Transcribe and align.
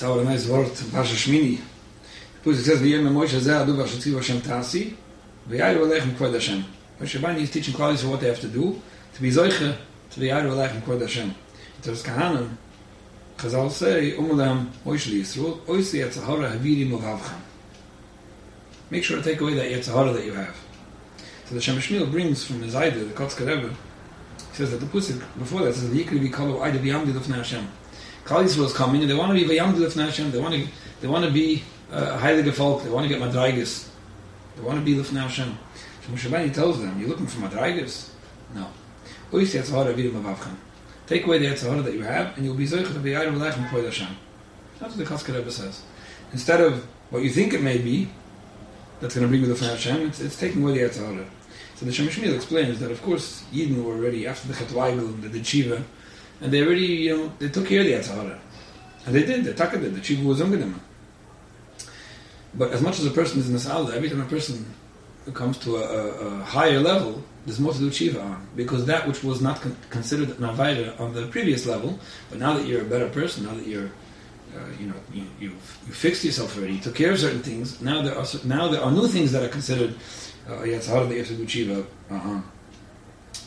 It's 0.00 0.08
our 0.08 0.24
nice 0.24 0.48
word, 0.48 0.66
Pasha 0.92 1.14
Shmini. 1.14 1.60
Pusik 2.42 2.62
says, 2.62 2.80
V'yem 2.80 3.06
Moshe 3.12 3.38
zeh 3.38 3.66
adu 3.66 3.76
v'shatziv 3.76 4.16
Hashem 4.16 4.40
tasi, 4.40 4.94
v'yayru 5.46 5.80
aleichem 5.80 6.12
kvod 6.12 6.32
Hashem. 6.32 6.64
Moshe 6.98 7.20
Rabbeinu 7.20 7.40
is 7.40 7.50
teaching 7.50 7.74
Klal 7.74 8.02
what 8.08 8.18
they 8.18 8.28
have 8.28 8.40
to 8.40 8.48
do, 8.48 8.80
to 9.12 9.20
be 9.20 9.28
zoiche, 9.30 9.76
to 10.10 10.20
v'yayru 10.20 10.52
aleichem 10.52 10.80
kvod 10.80 11.02
Hashem. 11.02 11.34
There's 11.82 12.02
Kahanim, 12.02 12.48
Chazal 13.36 13.70
say, 13.70 14.12
Umulam 14.12 14.70
Moshe 14.86 15.20
Yisrael, 15.20 15.60
oisi 15.66 16.02
etzahara 16.02 16.50
haviri 16.50 16.88
movavchem. 16.88 17.38
Make 18.88 19.04
sure 19.04 19.18
to 19.18 19.22
take 19.22 19.42
away 19.42 19.52
that 19.52 19.70
Yetzirah 19.70 20.14
that 20.14 20.24
you 20.24 20.32
have. 20.32 20.56
So 21.44 21.56
the 21.56 21.60
Shem 21.60 21.76
MiShmuel 21.76 22.10
brings 22.10 22.42
from 22.42 22.62
his 22.62 22.74
Ida, 22.74 23.04
the 23.04 23.12
Kotzker 23.12 23.46
Rebbe, 23.46 23.68
he 23.68 24.56
says 24.56 24.70
that 24.70 24.78
the 24.78 24.86
Pusik, 24.86 25.22
before 25.38 25.60
that, 25.60 25.74
says, 25.74 25.90
Yikri 25.90 26.26
v'kalo 26.26 26.62
Ida 26.62 26.78
v'yamdi 26.78 27.14
l'fnei 27.14 27.36
Hashem. 27.36 27.68
Klal 28.24 28.44
Yisrael 28.44 28.66
is 28.66 28.72
coming, 28.72 29.00
and 29.00 29.10
they 29.10 29.14
want 29.14 29.36
to 29.36 29.46
be 29.46 29.52
v'yamdi 29.52 29.78
l'fnei 29.78 30.06
Hashem, 30.06 30.30
they 30.30 30.40
want 30.40 30.54
to, 30.54 30.66
they 31.00 31.08
want 31.08 31.24
to 31.24 31.30
be 31.30 31.62
uh, 31.90 32.18
heilige 32.18 32.52
folk, 32.52 32.82
they 32.82 32.90
want 32.90 33.08
to 33.08 33.08
get 33.08 33.20
Madraigis, 33.20 33.88
they 34.56 34.62
want 34.62 34.78
to 34.78 34.84
be 34.84 34.98
l'fnei 34.98 35.22
Hashem. 35.22 35.58
So 36.02 36.48
tells 36.48 36.80
them, 36.80 36.98
you're 36.98 37.08
looking 37.08 37.26
for 37.26 37.40
Madraigis? 37.40 38.10
No. 38.54 38.66
Ois 39.32 39.54
Yetzirah 39.54 39.94
vidim 39.94 40.12
avavchem. 40.12 40.56
Take 41.06 41.24
away 41.26 41.38
the 41.38 41.46
Yetzirah 41.46 41.84
that 41.84 41.94
you 41.94 42.02
have, 42.02 42.36
and 42.36 42.44
you'll 42.44 42.54
be 42.54 42.66
zoichet 42.66 42.92
to 42.92 42.98
be 42.98 43.10
Yayru 43.10 43.32
v'leichem 43.32 43.68
kvod 43.68 43.84
Hashem. 43.84 44.16
That's 44.78 44.96
what 44.96 45.08
the 45.08 45.14
Kotzker 45.14 45.36
Rebbe 45.36 45.50
says. 45.50 45.82
Instead 46.32 46.60
of 46.60 46.86
what 47.10 47.22
you 47.22 47.30
think 47.30 47.52
it 47.52 47.62
may 47.62 47.78
be, 47.78 48.10
that's 49.00 49.14
going 49.14 49.24
to 49.24 49.28
bring 49.28 49.40
you 49.40 49.46
the 49.46 49.54
Fnei 49.54 49.70
Hashem, 49.70 50.08
it's, 50.08 50.20
it's 50.20 50.38
taking 50.38 50.62
away 50.62 50.74
the 50.74 50.80
Yetzirah. 50.80 51.26
So 51.76 51.86
the 51.86 51.92
Shem 51.92 52.08
MiShmuel 52.08 52.34
explains 52.34 52.78
that, 52.80 52.90
of 52.90 53.00
course, 53.02 53.44
Yidden 53.52 53.82
were 53.82 53.94
already, 53.94 54.26
after 54.26 54.48
the 54.48 54.54
Chetwaigel 54.54 54.98
and 54.98 55.22
the 55.22 55.42
Shiva, 55.42 55.82
and 56.40 56.52
they 56.52 56.62
already, 56.62 56.86
you 56.86 57.16
know, 57.16 57.32
they 57.38 57.48
took 57.48 57.66
care 57.66 57.80
of 57.80 57.86
the 57.86 57.92
Yetzirah. 57.92 58.38
And 59.06 59.14
they 59.14 59.24
did, 59.24 59.44
the 59.44 59.54
Taka 59.54 59.78
did, 59.78 59.94
the 59.94 60.02
Shiva 60.02 60.26
was 60.26 60.40
Ungedim. 60.40 60.74
But 62.54 62.72
as 62.72 62.82
much 62.82 62.98
as 62.98 63.06
a 63.06 63.10
person 63.10 63.38
is 63.40 63.46
in 63.46 63.54
the 63.54 63.58
Salda, 63.58 63.94
every 63.94 64.08
time 64.08 64.20
a 64.20 64.26
person 64.26 64.74
comes 65.34 65.58
to 65.58 65.76
a, 65.76 65.80
a, 65.80 66.40
a, 66.40 66.44
higher 66.44 66.80
level, 66.80 67.22
there's 67.46 67.60
more 67.60 67.72
to 67.72 67.78
do 67.78 67.90
Shiva 67.90 68.20
on. 68.20 68.46
Because 68.56 68.86
that 68.86 69.06
which 69.06 69.22
was 69.22 69.40
not 69.40 69.60
con- 69.60 69.76
considered 69.90 70.30
an 70.30 70.36
Avaida 70.44 70.98
on 70.98 71.14
the 71.14 71.26
previous 71.28 71.66
level, 71.66 71.98
but 72.28 72.38
now 72.38 72.54
that 72.54 72.66
you're 72.66 72.82
a 72.82 72.84
better 72.84 73.08
person, 73.08 73.44
now 73.46 73.54
that 73.54 73.66
you're 73.66 73.90
uh, 74.56 74.58
you 74.80 74.86
know, 74.88 74.94
you, 75.12 75.24
you've, 75.38 75.78
you 75.86 75.92
fixed 75.92 76.24
yourself 76.24 76.56
already, 76.56 76.74
you 76.74 76.80
took 76.80 76.94
care 76.94 77.12
of 77.12 77.18
certain 77.20 77.42
things. 77.42 77.80
Now 77.80 78.02
there 78.02 78.16
are 78.16 78.24
now 78.44 78.68
there 78.68 78.82
are 78.82 78.90
new 78.90 79.06
things 79.06 79.32
that 79.32 79.44
are 79.44 79.48
considered. 79.48 79.94
Uh, 80.48 80.64
yeah, 80.64 80.76
it's 80.76 80.88
harder 80.88 81.12
you 81.12 81.18
have 81.18 81.28
to 81.28 81.36
do 81.36 81.46
tshiva. 81.46 81.86
Uh-huh. 82.10 82.40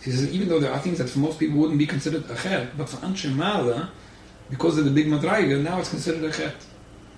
He 0.04 0.12
says 0.12 0.34
even 0.34 0.50
though 0.50 0.60
there 0.60 0.72
are 0.72 0.80
things 0.80 0.98
that 0.98 1.10
for 1.10 1.20
most 1.20 1.40
people 1.40 1.60
wouldn't 1.60 1.80
be 1.80 1.88
considered 1.88 2.30
a 2.30 2.36
chet, 2.36 2.78
but 2.78 2.90
for 2.90 2.98
Anshe 2.98 3.34
Mala, 3.34 3.90
because 4.50 4.78
of 4.78 4.86
the 4.86 4.92
big 4.92 5.08
madraiga, 5.08 5.62
now 5.62 5.80
it's 5.80 5.90
considered 5.90 6.24
a 6.24 6.32
chet. 6.32 6.56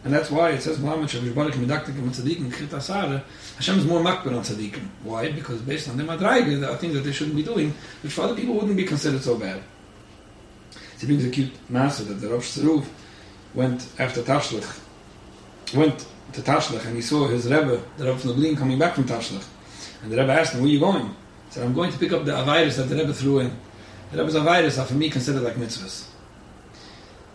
And 0.03 0.13
that's 0.13 0.29
why 0.29 0.51
it 0.51 0.61
says 0.61 0.79
Muhammad 0.79 1.09
Shavish 1.09 1.33
Barak 1.33 1.55
Medaktik 1.55 1.97
and 1.97 2.11
Tzadikim 2.11 2.55
Chit 2.55 2.69
Asara. 2.69 3.23
Hashem 3.55 3.79
is 3.79 3.85
more 3.85 4.01
makbar 4.01 4.37
on 4.37 4.43
Tzadikim. 4.43 4.87
Why? 5.03 5.31
Because 5.31 5.61
based 5.61 5.89
on 5.89 5.97
the 5.97 6.03
madraiga, 6.03 6.59
there 6.61 6.69
are 6.69 6.77
things 6.77 6.93
that 6.93 6.99
they 6.99 7.11
shouldn't 7.11 7.35
be 7.35 7.41
doing, 7.41 7.73
which 8.03 8.13
for 8.13 8.21
other 8.21 8.35
people 8.35 8.53
wouldn't 8.53 8.77
be 8.77 8.83
considered 8.83 9.23
so 9.23 9.35
bad. 9.35 9.63
He 10.99 11.07
brings 11.07 11.25
a 11.25 11.29
cute 11.29 11.51
master 11.69 12.03
that 12.03 12.15
the 12.15 12.29
Rosh 12.29 12.57
Tzaruf 12.57 12.85
went 13.55 13.87
after 13.97 14.21
Tashlich, 14.21 14.79
went 15.73 16.05
to 16.33 16.41
Tashlich, 16.41 16.85
and 16.85 16.95
he 16.95 17.01
saw 17.01 17.27
his 17.27 17.45
Rebbe, 17.45 17.81
the 17.97 18.05
Rebbe 18.05 18.17
from 18.19 18.29
the 18.29 18.35
Lublin, 18.35 18.55
coming 18.55 18.77
back 18.77 18.93
from 18.93 19.05
Tashlich. 19.05 19.45
And 20.03 20.11
the 20.11 20.17
Rebbe 20.17 20.31
asked 20.31 20.53
him, 20.53 20.61
where 20.61 20.69
are 20.69 20.71
you 20.71 20.79
going? 20.79 21.15
I'm 21.63 21.73
going 21.73 21.91
to 21.91 21.97
pick 21.97 22.11
up 22.11 22.25
the 22.25 22.31
Avirus 22.31 22.77
that 22.77 22.83
the 22.83 22.95
Rebbe 22.95 23.13
threw 23.13 23.39
in. 23.39 23.51
The 24.11 24.17
Rebbe's 24.17 24.35
Avirus 24.35 24.81
are 24.81 24.85
for 24.85 24.93
me 24.95 25.09
considered 25.09 25.43
like 25.43 25.55
mitzvahs. 25.55 26.07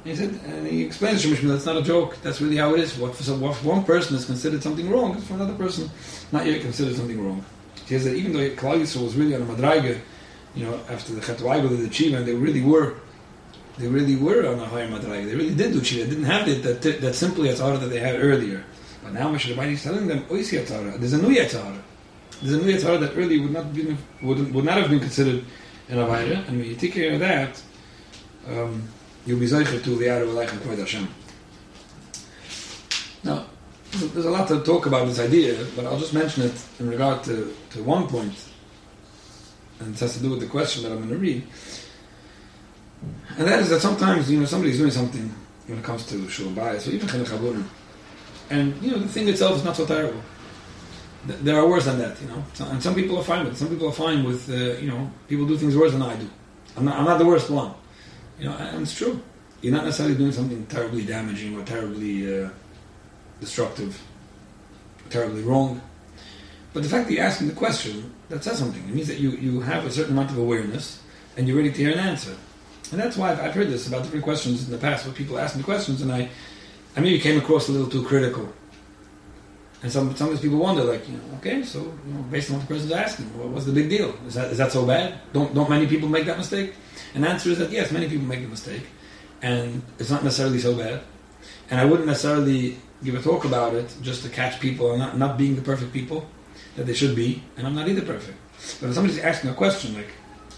And 0.05 0.11
he 0.13 0.17
said, 0.17 0.41
and 0.47 0.67
he 0.67 0.83
explains 0.83 1.23
to 1.23 1.29
Shemishmi, 1.29 1.49
that's 1.49 1.67
not 1.67 1.77
a 1.77 1.83
joke, 1.83 2.17
that's 2.23 2.41
really 2.41 2.57
how 2.57 2.75
it 2.75 2.81
is. 2.81 2.97
What 2.97 3.15
for, 3.15 3.23
some, 3.23 3.41
what 3.41 3.57
for 3.57 3.69
one 3.69 3.85
person 3.85 4.17
is 4.17 4.25
considered 4.25 4.63
something 4.63 4.89
wrong, 4.91 5.21
for 5.21 5.35
another 5.35 5.55
person 5.55 5.91
not 6.33 6.47
yet 6.47 6.63
considered 6.63 6.97
something 6.97 7.23
wrong. 7.23 7.45
He 7.87 7.95
says 7.95 8.05
that 8.05 8.15
even 8.15 8.33
though 8.33 8.51
Klal 8.51 8.79
was 8.79 9.15
really 9.15 9.35
on 9.35 9.43
a 9.43 9.45
Madraiga, 9.45 10.01
you 10.55 10.65
know, 10.65 10.81
after 10.89 11.13
the 11.13 11.21
Chetwaigel 11.21 11.65
of 11.65 11.81
the 11.81 11.89
Chiva, 11.89 12.17
and 12.19 12.27
they 12.27 12.35
really 12.35 12.63
were 12.63 12.97
they 13.81 13.89
really 13.89 14.17
were 14.17 14.47
on 14.47 14.59
a 14.59 14.67
higher 14.67 14.89
madrag. 14.89 15.27
They 15.27 15.35
really 15.35 15.55
did 15.55 15.73
do 15.73 15.81
Chiva. 15.81 16.05
They 16.05 16.11
didn't 16.11 16.25
have 16.25 16.47
it 16.49 16.63
that, 16.63 17.01
that 17.01 17.15
simply 17.15 17.49
yatzara 17.49 17.81
that 17.81 17.87
they 17.87 18.01
had 18.01 18.17
earlier. 18.21 18.63
But 19.03 19.15
now 19.15 19.33
Moshe 19.33 19.73
is 19.73 19.83
telling 19.83 20.07
them, 20.07 20.25
ois 20.25 20.53
yatzara. 20.53 20.99
There's 20.99 21.15
a 21.15 21.23
new 21.23 21.35
yatzara. 21.35 21.81
There's 22.43 22.55
a 22.55 22.65
new 22.65 22.75
yatzara 22.75 23.01
that 23.01 23.17
earlier 23.17 23.43
would 23.43 23.53
not 23.53 23.73
be 23.75 23.97
would, 24.23 24.55
would 24.55 24.65
not 24.65 24.79
have 24.79 24.91
been 24.91 25.01
considered 25.01 25.45
an 25.89 25.99
avayra. 25.99 26.47
And 26.49 26.59
when 26.59 26.69
you 26.69 26.75
take 26.75 26.95
care 26.95 27.13
of 27.13 27.21
that, 27.21 27.63
um, 28.49 28.89
you'll 29.27 29.39
be 29.39 29.47
zeicher 29.47 29.83
to 29.83 29.91
the 29.97 30.05
Yara 30.07 30.27
Aleichem 30.27 30.59
Kvod 30.59 30.79
Hashem. 30.79 31.09
Now, 33.23 33.47
there's 33.91 34.25
a 34.25 34.31
lot 34.31 34.49
to 34.49 34.63
talk 34.63 34.87
about 34.87 35.07
this 35.07 35.19
idea, 35.19 35.67
but 35.77 35.85
I'll 35.85 35.99
just 35.99 36.15
mention 36.15 36.45
it 36.45 36.55
in 36.79 36.89
regard 36.89 37.23
to, 37.25 37.55
to 37.71 37.83
one 37.83 38.07
point, 38.07 38.35
and 39.81 39.95
it 39.95 40.01
has 40.01 40.15
to 40.15 40.23
do 40.23 40.31
with 40.31 40.41
the 40.41 40.47
question 40.47 40.83
that 40.85 40.93
I'm 40.93 40.99
going 40.99 41.11
to 41.11 41.17
read. 41.17 41.47
And 43.37 43.47
that 43.47 43.61
is 43.61 43.69
that 43.71 43.81
sometimes, 43.81 44.31
you 44.31 44.41
know, 44.41 44.47
somebody's 44.47 44.79
doing 44.79 44.91
something 44.91 45.35
when 45.67 45.79
it 45.79 45.85
comes 45.85 46.07
to 46.07 46.29
shalom 46.29 46.55
bayis, 46.55 46.89
or 46.89 46.93
even 46.93 47.09
chinuch 47.09 47.65
and 48.51 48.83
you 48.83 48.91
know, 48.91 48.99
the 48.99 49.09
thing 49.09 49.29
itself 49.29 49.57
is 49.57 49.65
not 49.65 49.77
so 49.77 49.87
terrible. 49.87 50.21
There 51.27 51.59
are 51.59 51.69
worse 51.69 51.85
than 51.85 51.99
that, 51.99 52.21
you 52.21 52.29
know. 52.29 52.43
And 52.71 52.83
some 52.83 52.95
people 52.95 53.19
are 53.19 53.25
fine 53.25 53.45
with 53.45 53.55
it. 53.55 53.57
Some 53.57 53.69
people 53.69 53.89
are 53.89 53.93
fine 53.93 54.25
with, 54.25 54.49
uh, 54.49 54.79
you 54.79 54.89
know, 54.89 55.11
people 55.29 55.47
do 55.47 55.57
things 55.57 55.77
worse 55.77 55.93
than 55.93 56.03
I 56.03 56.17
do. 56.17 56.29
I'm 56.77 56.85
not, 56.85 56.97
I'm 56.97 57.05
not 57.05 57.19
the 57.19 57.27
worst 57.27 57.51
one. 57.51 57.75
You 58.39 58.47
know, 58.47 58.57
and 58.57 58.83
it's 58.83 58.97
true. 58.97 59.21
You're 59.61 59.75
not 59.75 59.85
necessarily 59.85 60.17
doing 60.17 60.33
something 60.33 60.65
terribly 60.67 61.05
damaging 61.05 61.59
or 61.59 61.65
terribly 61.65 62.45
uh, 62.45 62.49
destructive, 63.41 64.01
terribly 65.11 65.43
wrong. 65.43 65.83
But 66.73 66.85
the 66.85 66.89
fact 66.89 67.09
that 67.09 67.13
you're 67.13 67.25
asking 67.25 67.49
the 67.49 67.55
question, 67.55 68.15
that 68.31 68.45
says 68.45 68.59
something. 68.59 68.83
It 68.83 68.95
means 68.95 69.09
that 69.09 69.19
you, 69.19 69.33
you 69.33 69.61
have 69.61 69.85
a 69.85 69.91
certain 69.91 70.13
amount 70.13 70.31
of 70.31 70.39
awareness 70.39 71.03
and 71.37 71.47
you're 71.47 71.57
ready 71.57 71.71
to 71.71 71.77
hear 71.77 71.91
an 71.91 71.99
answer. 71.99 72.35
And 72.93 73.01
that's 73.01 73.17
why 73.17 73.33
I've, 73.33 73.41
I've 73.41 73.55
heard 73.55 73.69
this 73.69 73.87
about 73.87 74.05
different 74.05 74.25
questions 74.25 74.65
in 74.65 74.71
the 74.71 74.79
past 74.79 75.05
where 75.05 75.15
people 75.15 75.39
ask 75.39 75.57
me 75.57 75.63
questions 75.63 76.01
and 76.01 76.11
I, 76.11 76.31
I 76.97 77.01
maybe 77.01 77.19
came 77.19 77.39
across 77.39 77.69
a 77.69 77.73
little 77.73 77.89
too 77.89 78.05
critical. 78.05 78.53
And 79.83 79.91
some 79.91 80.15
sometimes 80.15 80.41
people 80.41 80.59
wonder, 80.59 80.85
like, 80.85 81.09
you 81.09 81.17
know, 81.17 81.23
okay, 81.39 81.63
so 81.63 81.79
you 81.79 82.13
know, 82.13 82.23
based 82.31 82.51
on 82.51 82.57
what 82.59 82.69
the 82.69 82.75
person's 82.75 82.93
asking, 82.93 83.27
what's 83.53 83.65
the 83.65 83.73
big 83.73 83.89
deal? 83.89 84.15
Is 84.27 84.35
that 84.35 84.51
is 84.51 84.59
that 84.59 84.73
so 84.73 84.85
bad? 84.85 85.19
Don't 85.33 85.55
don't 85.55 85.71
many 85.71 85.87
people 85.87 86.09
make 86.09 86.27
that 86.27 86.37
mistake? 86.37 86.75
And 87.15 87.25
the 87.25 87.29
answer 87.29 87.49
is 87.51 87.59
that 87.59 87.71
yes, 87.71 87.91
many 87.91 88.09
people 88.09 88.27
make 88.27 88.43
the 88.43 88.49
mistake, 88.49 88.87
and 89.41 89.83
it's 89.99 90.11
not 90.11 90.23
necessarily 90.23 90.59
so 90.59 90.77
bad. 90.77 91.01
And 91.71 91.81
I 91.81 91.87
wouldn't 91.87 92.07
necessarily 92.07 92.77
give 93.03 93.15
a 93.15 93.23
talk 93.23 93.47
about 93.47 93.75
it 93.75 93.95
just 94.03 94.23
to 94.25 94.29
catch 94.29 94.61
people 94.61 94.99
not 94.99 95.17
not 95.17 95.39
being 95.39 95.57
the 95.57 95.63
perfect 95.63 95.93
people 95.95 96.29
that 96.77 96.85
they 96.85 96.95
should 96.95 97.17
be, 97.17 97.43
and 97.57 97.67
I'm 97.67 97.75
not 97.75 97.89
either 97.89 98.03
perfect. 98.03 98.37
But 98.81 98.89
if 98.91 98.95
somebody's 98.95 99.19
asking 99.19 99.49
a 99.49 99.55
question 99.55 99.95
like, 99.95 100.09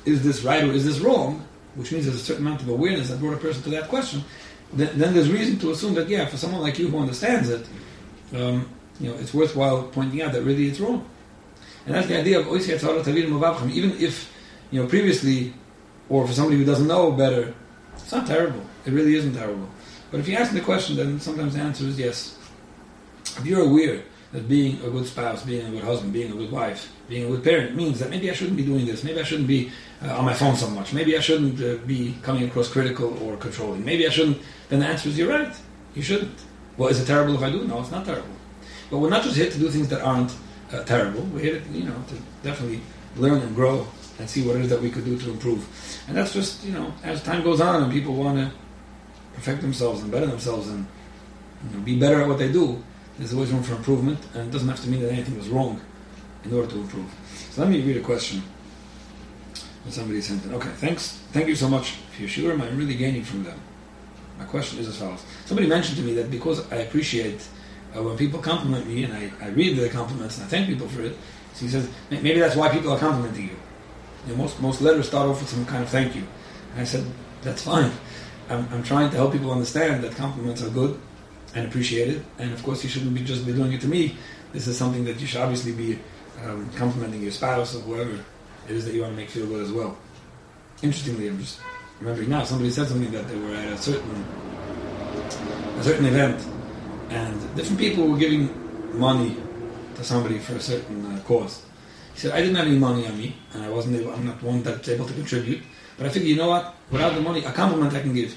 is 0.04 0.24
this 0.24 0.42
right 0.42 0.64
or 0.64 0.72
is 0.72 0.84
this 0.84 0.98
wrong? 0.98 1.46
Which 1.76 1.92
means 1.92 2.06
there's 2.06 2.16
a 2.16 2.24
certain 2.24 2.44
amount 2.44 2.62
of 2.62 2.68
awareness 2.68 3.08
that 3.08 3.20
brought 3.20 3.34
a 3.34 3.38
person 3.38 3.62
to 3.62 3.70
that 3.70 3.88
question. 3.88 4.24
Then, 4.72 4.98
then 4.98 5.14
there's 5.14 5.30
reason 5.30 5.58
to 5.60 5.70
assume 5.70 5.94
that 5.94 6.08
yeah, 6.08 6.26
for 6.26 6.36
someone 6.36 6.60
like 6.60 6.78
you 6.78 6.88
who 6.88 6.98
understands 6.98 7.48
it. 7.48 7.66
Um, 8.34 8.68
you 9.00 9.10
know, 9.10 9.16
it's 9.16 9.34
worthwhile 9.34 9.84
pointing 9.84 10.22
out 10.22 10.32
that 10.32 10.42
really 10.42 10.68
it's 10.68 10.80
wrong. 10.80 11.08
And 11.86 11.94
that's 11.94 12.06
the 12.06 12.18
idea 12.18 12.38
of 12.40 12.46
Oisya 12.46 12.78
Tzara 12.78 13.02
Tavir 13.02 13.26
Mavavchim. 13.26 13.70
even 13.70 13.92
if, 14.00 14.32
you 14.70 14.80
know, 14.80 14.88
previously, 14.88 15.52
or 16.08 16.26
for 16.26 16.32
somebody 16.32 16.58
who 16.58 16.64
doesn't 16.64 16.86
know 16.86 17.10
better, 17.12 17.54
it's 17.94 18.12
not 18.12 18.26
terrible. 18.26 18.62
It 18.86 18.92
really 18.92 19.14
isn't 19.16 19.34
terrible. 19.34 19.68
But 20.10 20.20
if 20.20 20.28
you 20.28 20.36
ask 20.36 20.52
the 20.52 20.60
question, 20.60 20.96
then 20.96 21.18
sometimes 21.20 21.54
the 21.54 21.60
answer 21.60 21.84
is 21.84 21.98
yes. 21.98 22.38
If 23.38 23.46
you're 23.46 23.64
aware 23.64 24.02
that 24.32 24.48
being 24.48 24.76
a 24.84 24.90
good 24.90 25.06
spouse, 25.06 25.42
being 25.42 25.66
a 25.66 25.70
good 25.70 25.84
husband, 25.84 26.12
being 26.12 26.32
a 26.32 26.34
good 26.34 26.50
wife, 26.50 26.90
being 27.08 27.24
a 27.26 27.28
good 27.28 27.44
parent 27.44 27.74
means 27.74 27.98
that 27.98 28.10
maybe 28.10 28.30
I 28.30 28.34
shouldn't 28.34 28.56
be 28.56 28.64
doing 28.64 28.86
this, 28.86 29.04
maybe 29.04 29.20
I 29.20 29.22
shouldn't 29.22 29.48
be 29.48 29.70
uh, 30.02 30.16
on 30.16 30.24
my 30.24 30.34
phone 30.34 30.56
so 30.56 30.68
much, 30.70 30.92
maybe 30.92 31.16
I 31.16 31.20
shouldn't 31.20 31.60
uh, 31.60 31.84
be 31.86 32.14
coming 32.22 32.44
across 32.44 32.68
critical 32.68 33.16
or 33.22 33.36
controlling, 33.36 33.84
maybe 33.84 34.06
I 34.06 34.10
shouldn't, 34.10 34.38
then 34.68 34.80
the 34.80 34.86
answer 34.86 35.08
is 35.10 35.18
you're 35.18 35.28
right. 35.28 35.54
You 35.94 36.02
shouldn't. 36.02 36.38
Well, 36.78 36.88
is 36.88 37.00
it 37.00 37.06
terrible 37.06 37.34
if 37.34 37.42
I 37.42 37.50
do? 37.50 37.64
No, 37.64 37.80
it's 37.80 37.90
not 37.90 38.06
terrible. 38.06 38.34
But 38.92 38.98
we're 38.98 39.08
not 39.08 39.22
just 39.22 39.36
here 39.36 39.50
to 39.50 39.58
do 39.58 39.70
things 39.70 39.88
that 39.88 40.02
aren't 40.02 40.36
uh, 40.70 40.84
terrible. 40.84 41.22
We're 41.22 41.40
here, 41.40 41.60
to, 41.60 41.68
you 41.70 41.84
know, 41.84 41.96
to 42.08 42.14
definitely 42.42 42.82
learn 43.16 43.40
and 43.40 43.54
grow 43.54 43.86
and 44.18 44.28
see 44.28 44.46
what 44.46 44.56
it 44.56 44.62
is 44.62 44.68
that 44.68 44.82
we 44.82 44.90
could 44.90 45.06
do 45.06 45.16
to 45.18 45.30
improve. 45.30 45.66
And 46.08 46.14
that's 46.14 46.34
just, 46.34 46.62
you 46.62 46.72
know, 46.72 46.92
as 47.02 47.22
time 47.22 47.42
goes 47.42 47.62
on 47.62 47.82
and 47.82 47.90
people 47.90 48.14
want 48.14 48.36
to 48.36 48.52
perfect 49.32 49.62
themselves 49.62 50.02
and 50.02 50.12
better 50.12 50.26
themselves 50.26 50.68
and 50.68 50.86
you 51.64 51.78
know, 51.78 51.82
be 51.82 51.98
better 51.98 52.20
at 52.20 52.28
what 52.28 52.36
they 52.36 52.52
do, 52.52 52.84
there's 53.16 53.32
always 53.32 53.50
room 53.50 53.62
for 53.62 53.74
improvement, 53.74 54.18
and 54.34 54.48
it 54.48 54.50
doesn't 54.50 54.68
have 54.68 54.82
to 54.82 54.90
mean 54.90 55.00
that 55.00 55.10
anything 55.10 55.38
was 55.38 55.48
wrong 55.48 55.80
in 56.44 56.52
order 56.52 56.68
to 56.68 56.76
improve. 56.76 57.10
So 57.50 57.62
let 57.62 57.70
me 57.70 57.80
read 57.80 57.96
a 57.96 58.00
question 58.00 58.42
that 59.86 59.92
somebody 59.92 60.20
sent 60.20 60.44
in. 60.44 60.52
Okay, 60.52 60.68
thanks. 60.68 61.18
Thank 61.32 61.48
you 61.48 61.56
so 61.56 61.66
much 61.66 61.92
for 62.14 62.20
your 62.20 62.28
shiurim. 62.28 62.60
I'm 62.60 62.76
really 62.76 62.96
gaining 62.96 63.24
from 63.24 63.44
them. 63.44 63.58
My 64.38 64.44
question 64.44 64.80
is 64.80 64.88
as 64.88 64.98
follows. 64.98 65.24
Somebody 65.46 65.66
mentioned 65.66 65.96
to 65.96 66.02
me 66.02 66.12
that 66.14 66.30
because 66.30 66.70
I 66.70 66.76
appreciate 66.76 67.48
uh, 67.96 68.02
when 68.02 68.16
people 68.16 68.40
compliment 68.40 68.86
me 68.86 69.04
and 69.04 69.12
I, 69.12 69.30
I 69.40 69.48
read 69.48 69.76
the 69.76 69.88
compliments 69.88 70.38
and 70.38 70.46
I 70.46 70.48
thank 70.48 70.68
people 70.68 70.88
for 70.88 71.02
it. 71.02 71.16
So 71.54 71.66
he 71.66 71.70
says, 71.70 71.88
maybe 72.10 72.40
that's 72.40 72.56
why 72.56 72.68
people 72.70 72.92
are 72.92 72.98
complimenting 72.98 73.44
you. 73.44 73.56
you 74.26 74.32
know, 74.32 74.36
most, 74.36 74.60
most 74.60 74.80
letters 74.80 75.08
start 75.08 75.28
off 75.28 75.40
with 75.40 75.50
some 75.50 75.66
kind 75.66 75.82
of 75.82 75.88
thank 75.90 76.14
you. 76.14 76.26
And 76.72 76.80
I 76.80 76.84
said, 76.84 77.04
that's 77.42 77.62
fine. 77.62 77.90
I'm, 78.48 78.66
I'm 78.72 78.82
trying 78.82 79.10
to 79.10 79.16
help 79.16 79.32
people 79.32 79.50
understand 79.50 80.02
that 80.04 80.16
compliments 80.16 80.62
are 80.62 80.70
good 80.70 80.98
and 81.54 81.66
appreciated. 81.66 82.24
And 82.38 82.52
of 82.52 82.62
course, 82.62 82.82
you 82.82 82.88
shouldn't 82.88 83.14
be 83.14 83.22
just 83.22 83.44
be 83.44 83.52
doing 83.52 83.72
it 83.72 83.80
to 83.82 83.88
me. 83.88 84.16
This 84.52 84.66
is 84.66 84.76
something 84.76 85.04
that 85.04 85.20
you 85.20 85.26
should 85.26 85.40
obviously 85.40 85.72
be 85.72 85.98
um, 86.44 86.70
complimenting 86.76 87.22
your 87.22 87.30
spouse 87.30 87.74
or 87.74 87.80
whoever 87.80 88.14
it 88.68 88.74
is 88.76 88.84
that 88.84 88.94
you 88.94 89.02
want 89.02 89.12
to 89.12 89.16
make 89.16 89.30
feel 89.30 89.46
good 89.46 89.62
as 89.62 89.72
well. 89.72 89.96
Interestingly, 90.82 91.28
I'm 91.28 91.38
just 91.38 91.60
remembering 92.00 92.30
now. 92.30 92.44
Somebody 92.44 92.70
said 92.70 92.88
something 92.88 93.10
that 93.12 93.28
they 93.28 93.36
were 93.36 93.54
at 93.54 93.72
a 93.72 93.76
certain 93.76 94.24
a 95.78 95.82
certain 95.82 96.06
event, 96.06 96.44
and 97.12 97.56
different 97.56 97.78
people 97.78 98.06
were 98.08 98.18
giving 98.18 98.44
money 98.98 99.36
to 99.96 100.04
somebody 100.04 100.38
for 100.38 100.54
a 100.56 100.60
certain 100.60 100.98
uh, 101.06 101.20
cause. 101.28 101.62
He 102.14 102.20
said, 102.20 102.32
"I 102.32 102.40
didn't 102.40 102.56
have 102.56 102.66
any 102.66 102.78
money 102.78 103.06
on 103.06 103.16
me, 103.16 103.36
and 103.52 103.62
I 103.62 103.68
wasn't 103.68 103.96
able. 104.00 104.12
I'm 104.12 104.26
not 104.26 104.42
one 104.42 104.62
that's 104.62 104.88
able 104.88 105.06
to 105.06 105.14
contribute. 105.14 105.62
But 105.96 106.06
I 106.06 106.08
figured, 106.08 106.30
you 106.30 106.36
know 106.36 106.48
what? 106.48 106.74
Without 106.90 107.14
the 107.14 107.20
money, 107.20 107.44
a 107.44 107.52
compliment 107.52 107.94
I 107.94 108.00
can 108.00 108.14
give." 108.14 108.36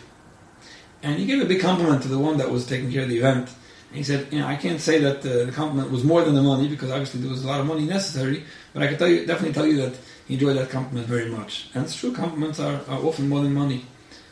And 1.04 1.20
he 1.20 1.26
gave 1.26 1.42
a 1.42 1.46
big 1.46 1.62
compliment 1.62 2.02
to 2.04 2.08
the 2.08 2.18
one 2.18 2.38
that 2.38 2.50
was 2.50 2.66
taking 2.66 2.92
care 2.92 3.04
of 3.04 3.10
the 3.10 3.18
event. 3.18 3.50
And 3.90 3.98
he 3.98 4.04
said, 4.04 4.28
you 4.34 4.40
know, 4.40 4.48
I 4.48 4.56
can't 4.56 4.82
say 4.82 5.00
that 5.00 5.20
uh, 5.20 5.46
the 5.46 5.52
compliment 5.52 5.92
was 5.92 6.04
more 6.04 6.24
than 6.24 6.34
the 6.34 6.42
money 6.42 6.68
because 6.68 6.90
obviously 6.90 7.22
there 7.22 7.30
was 7.30 7.44
a 7.44 7.48
lot 7.48 7.60
of 7.60 7.68
money 7.68 7.86
necessary, 7.86 8.44
but 8.74 8.82
I 8.82 8.88
can 8.88 8.98
tell 8.98 9.08
you, 9.08 9.26
definitely 9.26 9.54
tell 9.54 9.68
you 9.68 9.78
that 9.84 9.94
he 10.28 10.34
enjoyed 10.34 10.58
that 10.58 10.72
compliment 10.72 11.08
very 11.08 11.30
much. 11.30 11.70
And 11.74 11.86
it's 11.86 11.96
true, 11.96 12.12
compliments 12.12 12.60
are, 12.60 12.82
are 12.90 13.00
often 13.06 13.30
more 13.30 13.42
than 13.42 13.54
money. 13.54 13.86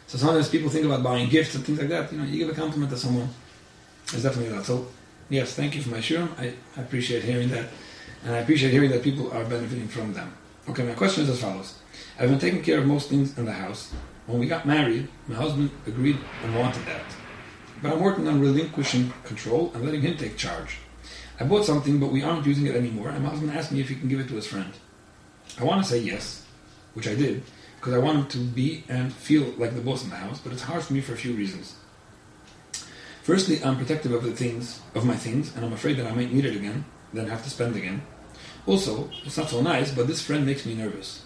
So 0.08 0.18
sometimes 0.18 0.50
people 0.50 0.70
think 0.70 0.86
about 0.86 1.04
buying 1.04 1.30
gifts 1.30 1.56
and 1.56 1.64
things 1.64 1.80
like 1.80 1.90
that. 1.90 2.12
You 2.12 2.18
know, 2.18 2.26
you 2.26 2.40
give 2.40 2.50
a 2.50 2.60
compliment 2.60 2.92
to 2.92 2.98
someone, 2.98 3.30
it's 4.12 4.24
definitely 4.24 4.56
that. 4.56 4.66
So, 4.66 4.88
yes, 5.30 5.54
thank 5.56 5.76
you 5.76 5.82
for 5.82 5.90
my 5.90 5.98
shirim. 5.98 6.30
I, 6.40 6.54
I 6.78 6.82
appreciate 6.82 7.24
hearing 7.24 7.50
that. 7.50 7.70
And 8.26 8.34
I 8.34 8.40
appreciate 8.40 8.72
hearing 8.72 8.92
that 8.92 9.04
people 9.04 9.32
are 9.32 9.44
benefiting 9.44 9.88
from 9.88 10.14
them. 10.14 10.34
Okay, 10.70 10.84
my 10.84 10.94
question 10.94 11.24
is 11.24 11.30
as 11.30 11.42
follows. 11.42 11.80
I've 12.20 12.30
been 12.30 12.40
taking 12.40 12.64
care 12.64 12.80
of 12.80 12.86
most 12.86 13.10
things 13.10 13.38
in 13.38 13.46
the 13.46 13.52
house. 13.52 13.92
When 14.28 14.40
we 14.40 14.48
got 14.48 14.66
married, 14.66 15.10
my 15.28 15.36
husband 15.36 15.72
agreed 15.86 16.18
and 16.44 16.56
wanted 16.56 16.86
that. 16.86 17.04
But 17.82 17.92
I'm 17.92 18.00
working 18.00 18.28
on 18.30 18.40
relinquishing 18.40 19.12
control 19.26 19.72
and 19.74 19.84
letting 19.84 20.02
him 20.02 20.16
take 20.16 20.38
charge. 20.38 20.78
I 21.40 21.44
bought 21.44 21.66
something, 21.66 22.00
but 22.00 22.12
we 22.12 22.24
aren't 22.24 22.46
using 22.46 22.68
it 22.68 22.76
anymore, 22.76 23.10
and 23.10 23.24
my 23.24 23.30
husband 23.30 23.52
asked 23.52 23.74
me 23.74 23.82
if 23.82 23.90
he 23.90 23.96
can 23.96 24.08
give 24.08 24.22
it 24.22 24.30
to 24.30 24.36
his 24.36 24.48
friend. 24.48 24.72
I 25.60 25.66
want 25.66 25.84
to 25.84 25.90
say 25.90 26.00
yes, 26.00 26.46
which 26.94 27.08
I 27.08 27.16
did, 27.16 27.44
because 27.76 27.94
I 27.94 27.98
want 27.98 28.18
him 28.18 28.28
to 28.28 28.38
be 28.38 28.86
and 28.88 29.12
feel 29.12 29.44
like 29.58 29.76
the 29.76 29.82
boss 29.82 30.04
in 30.04 30.10
the 30.12 30.16
house, 30.16 30.40
but 30.40 30.54
it's 30.54 30.62
hard 30.62 30.84
for 30.84 30.94
me 30.94 31.02
for 31.02 31.14
a 31.14 31.18
few 31.18 31.34
reasons. 31.34 31.76
Firstly, 33.24 33.64
I'm 33.64 33.78
protective 33.78 34.12
of 34.12 34.24
the 34.24 34.34
things, 34.34 34.82
of 34.96 35.06
my 35.06 35.16
things, 35.16 35.56
and 35.56 35.64
I'm 35.64 35.72
afraid 35.72 35.96
that 35.96 36.08
I 36.08 36.12
might 36.14 36.34
need 36.34 36.44
it 36.44 36.58
again, 36.58 36.84
then 37.14 37.28
have 37.28 37.44
to 37.46 37.50
spend 37.50 37.78
again. 37.78 38.02
Also, 38.68 39.10
it's 39.26 39.38
not 39.38 39.50
so 39.50 39.62
nice, 39.62 39.94
but 39.94 40.08
this 40.08 40.22
friend 40.22 40.46
makes 40.46 40.66
me 40.66 40.76
nervous. 40.76 41.24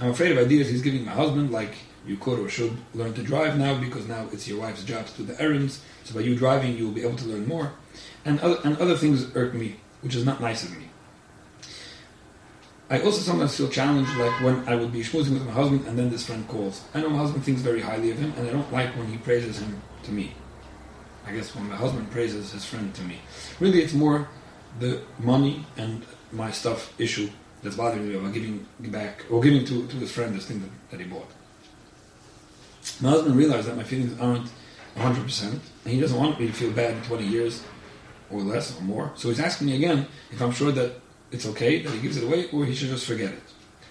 I'm 0.00 0.10
afraid 0.10 0.32
of 0.32 0.38
ideas 0.38 0.68
he's 0.68 0.82
giving 0.82 1.04
my 1.04 1.12
husband, 1.12 1.52
like 1.52 1.74
you 2.04 2.16
could 2.16 2.40
or 2.40 2.48
should 2.48 2.76
learn 2.92 3.14
to 3.14 3.22
drive 3.22 3.56
now 3.56 3.78
because 3.78 4.08
now 4.08 4.26
it's 4.32 4.48
your 4.48 4.60
wife's 4.60 4.82
job 4.82 5.06
to 5.06 5.16
do 5.18 5.32
the 5.32 5.40
errands. 5.40 5.80
So 6.02 6.14
by 6.14 6.22
you 6.22 6.34
driving, 6.34 6.76
you 6.76 6.86
will 6.86 6.92
be 6.92 7.02
able 7.02 7.18
to 7.18 7.26
learn 7.26 7.46
more. 7.46 7.72
And 8.24 8.40
other, 8.40 8.58
and 8.64 8.76
other 8.78 8.96
things 8.96 9.30
irk 9.36 9.54
me, 9.54 9.76
which 10.00 10.16
is 10.16 10.24
not 10.24 10.40
nice 10.40 10.64
of 10.64 10.76
me. 10.76 10.88
I 12.90 13.00
also 13.00 13.20
sometimes 13.20 13.56
feel 13.56 13.68
challenged, 13.68 14.10
like 14.16 14.40
when 14.40 14.68
I 14.68 14.74
would 14.74 14.90
be 14.90 15.02
schmoozing 15.02 15.34
with 15.34 15.46
my 15.46 15.52
husband 15.52 15.86
and 15.86 15.96
then 15.96 16.10
this 16.10 16.26
friend 16.26 16.48
calls. 16.48 16.82
I 16.94 17.00
know 17.00 17.10
my 17.10 17.18
husband 17.18 17.44
thinks 17.44 17.60
very 17.60 17.80
highly 17.80 18.10
of 18.10 18.18
him, 18.18 18.32
and 18.36 18.48
I 18.48 18.50
don't 18.50 18.72
like 18.72 18.96
when 18.96 19.06
he 19.06 19.18
praises 19.18 19.60
him 19.60 19.80
to 20.02 20.10
me. 20.10 20.32
I 21.28 21.32
guess 21.32 21.54
when 21.54 21.68
my 21.68 21.76
husband 21.76 22.10
praises 22.10 22.52
his 22.52 22.64
friend 22.64 22.94
to 22.94 23.02
me. 23.02 23.18
Really, 23.60 23.82
it's 23.82 23.92
more 23.92 24.28
the 24.80 25.02
money 25.18 25.66
and 25.76 26.02
my 26.32 26.50
stuff 26.50 26.98
issue 26.98 27.28
that's 27.62 27.76
bothering 27.76 28.08
me 28.08 28.14
about 28.14 28.32
giving 28.32 28.66
back 28.78 29.24
or 29.30 29.42
giving 29.42 29.64
to, 29.66 29.86
to 29.88 29.96
his 29.96 30.10
friend 30.10 30.34
this 30.34 30.46
thing 30.46 30.60
that, 30.60 30.70
that 30.90 31.00
he 31.00 31.06
bought. 31.06 31.30
My 33.02 33.10
husband 33.10 33.36
realized 33.36 33.68
that 33.68 33.76
my 33.76 33.82
feelings 33.82 34.18
aren't 34.18 34.48
100%, 34.96 35.42
and 35.52 35.60
he 35.84 36.00
doesn't 36.00 36.18
want 36.18 36.40
me 36.40 36.46
to 36.46 36.52
feel 36.52 36.70
bad 36.72 36.96
in 36.96 37.02
20 37.02 37.26
years 37.26 37.62
or 38.30 38.40
less 38.40 38.78
or 38.78 38.82
more. 38.82 39.12
So 39.14 39.28
he's 39.28 39.40
asking 39.40 39.66
me 39.66 39.76
again 39.76 40.06
if 40.30 40.40
I'm 40.40 40.52
sure 40.52 40.72
that 40.72 40.92
it's 41.30 41.46
okay 41.46 41.82
that 41.82 41.92
he 41.92 42.00
gives 42.00 42.16
it 42.16 42.24
away 42.24 42.48
or 42.52 42.64
he 42.64 42.74
should 42.74 42.88
just 42.88 43.06
forget 43.06 43.32
it. 43.32 43.42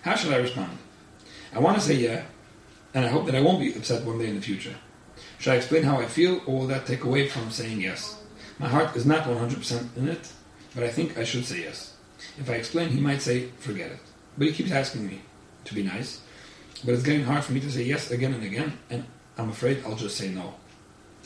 How 0.01 0.15
should 0.15 0.33
I 0.33 0.37
respond? 0.37 0.75
I 1.53 1.59
want 1.59 1.77
to 1.77 1.83
say 1.83 1.95
yeah, 1.95 2.23
and 2.95 3.05
I 3.05 3.09
hope 3.09 3.27
that 3.27 3.35
I 3.35 3.41
won't 3.41 3.59
be 3.59 3.75
upset 3.75 4.03
one 4.05 4.17
day 4.17 4.27
in 4.27 4.35
the 4.35 4.41
future. 4.41 4.73
Should 5.39 5.53
I 5.53 5.57
explain 5.57 5.83
how 5.83 5.99
I 5.99 6.05
feel, 6.05 6.41
or 6.45 6.59
will 6.59 6.67
that 6.67 6.85
take 6.85 7.03
away 7.03 7.27
from 7.27 7.51
saying 7.51 7.81
yes? 7.81 8.21
My 8.59 8.67
heart 8.67 8.95
is 8.95 9.05
not 9.05 9.25
100% 9.25 9.97
in 9.97 10.07
it, 10.07 10.31
but 10.73 10.83
I 10.83 10.89
think 10.89 11.17
I 11.17 11.23
should 11.23 11.45
say 11.45 11.61
yes. 11.61 11.95
If 12.39 12.49
I 12.49 12.53
explain, 12.53 12.89
he 12.89 12.99
might 12.99 13.21
say, 13.21 13.49
forget 13.59 13.91
it. 13.91 13.99
But 14.37 14.47
he 14.47 14.53
keeps 14.53 14.71
asking 14.71 15.07
me 15.07 15.21
to 15.65 15.73
be 15.75 15.83
nice, 15.83 16.21
but 16.83 16.93
it's 16.93 17.03
getting 17.03 17.23
hard 17.23 17.43
for 17.43 17.53
me 17.53 17.59
to 17.59 17.71
say 17.71 17.83
yes 17.83 18.11
again 18.11 18.33
and 18.33 18.43
again, 18.43 18.77
and 18.89 19.05
I'm 19.37 19.49
afraid 19.49 19.83
I'll 19.85 19.95
just 19.95 20.17
say 20.17 20.29
no. 20.29 20.55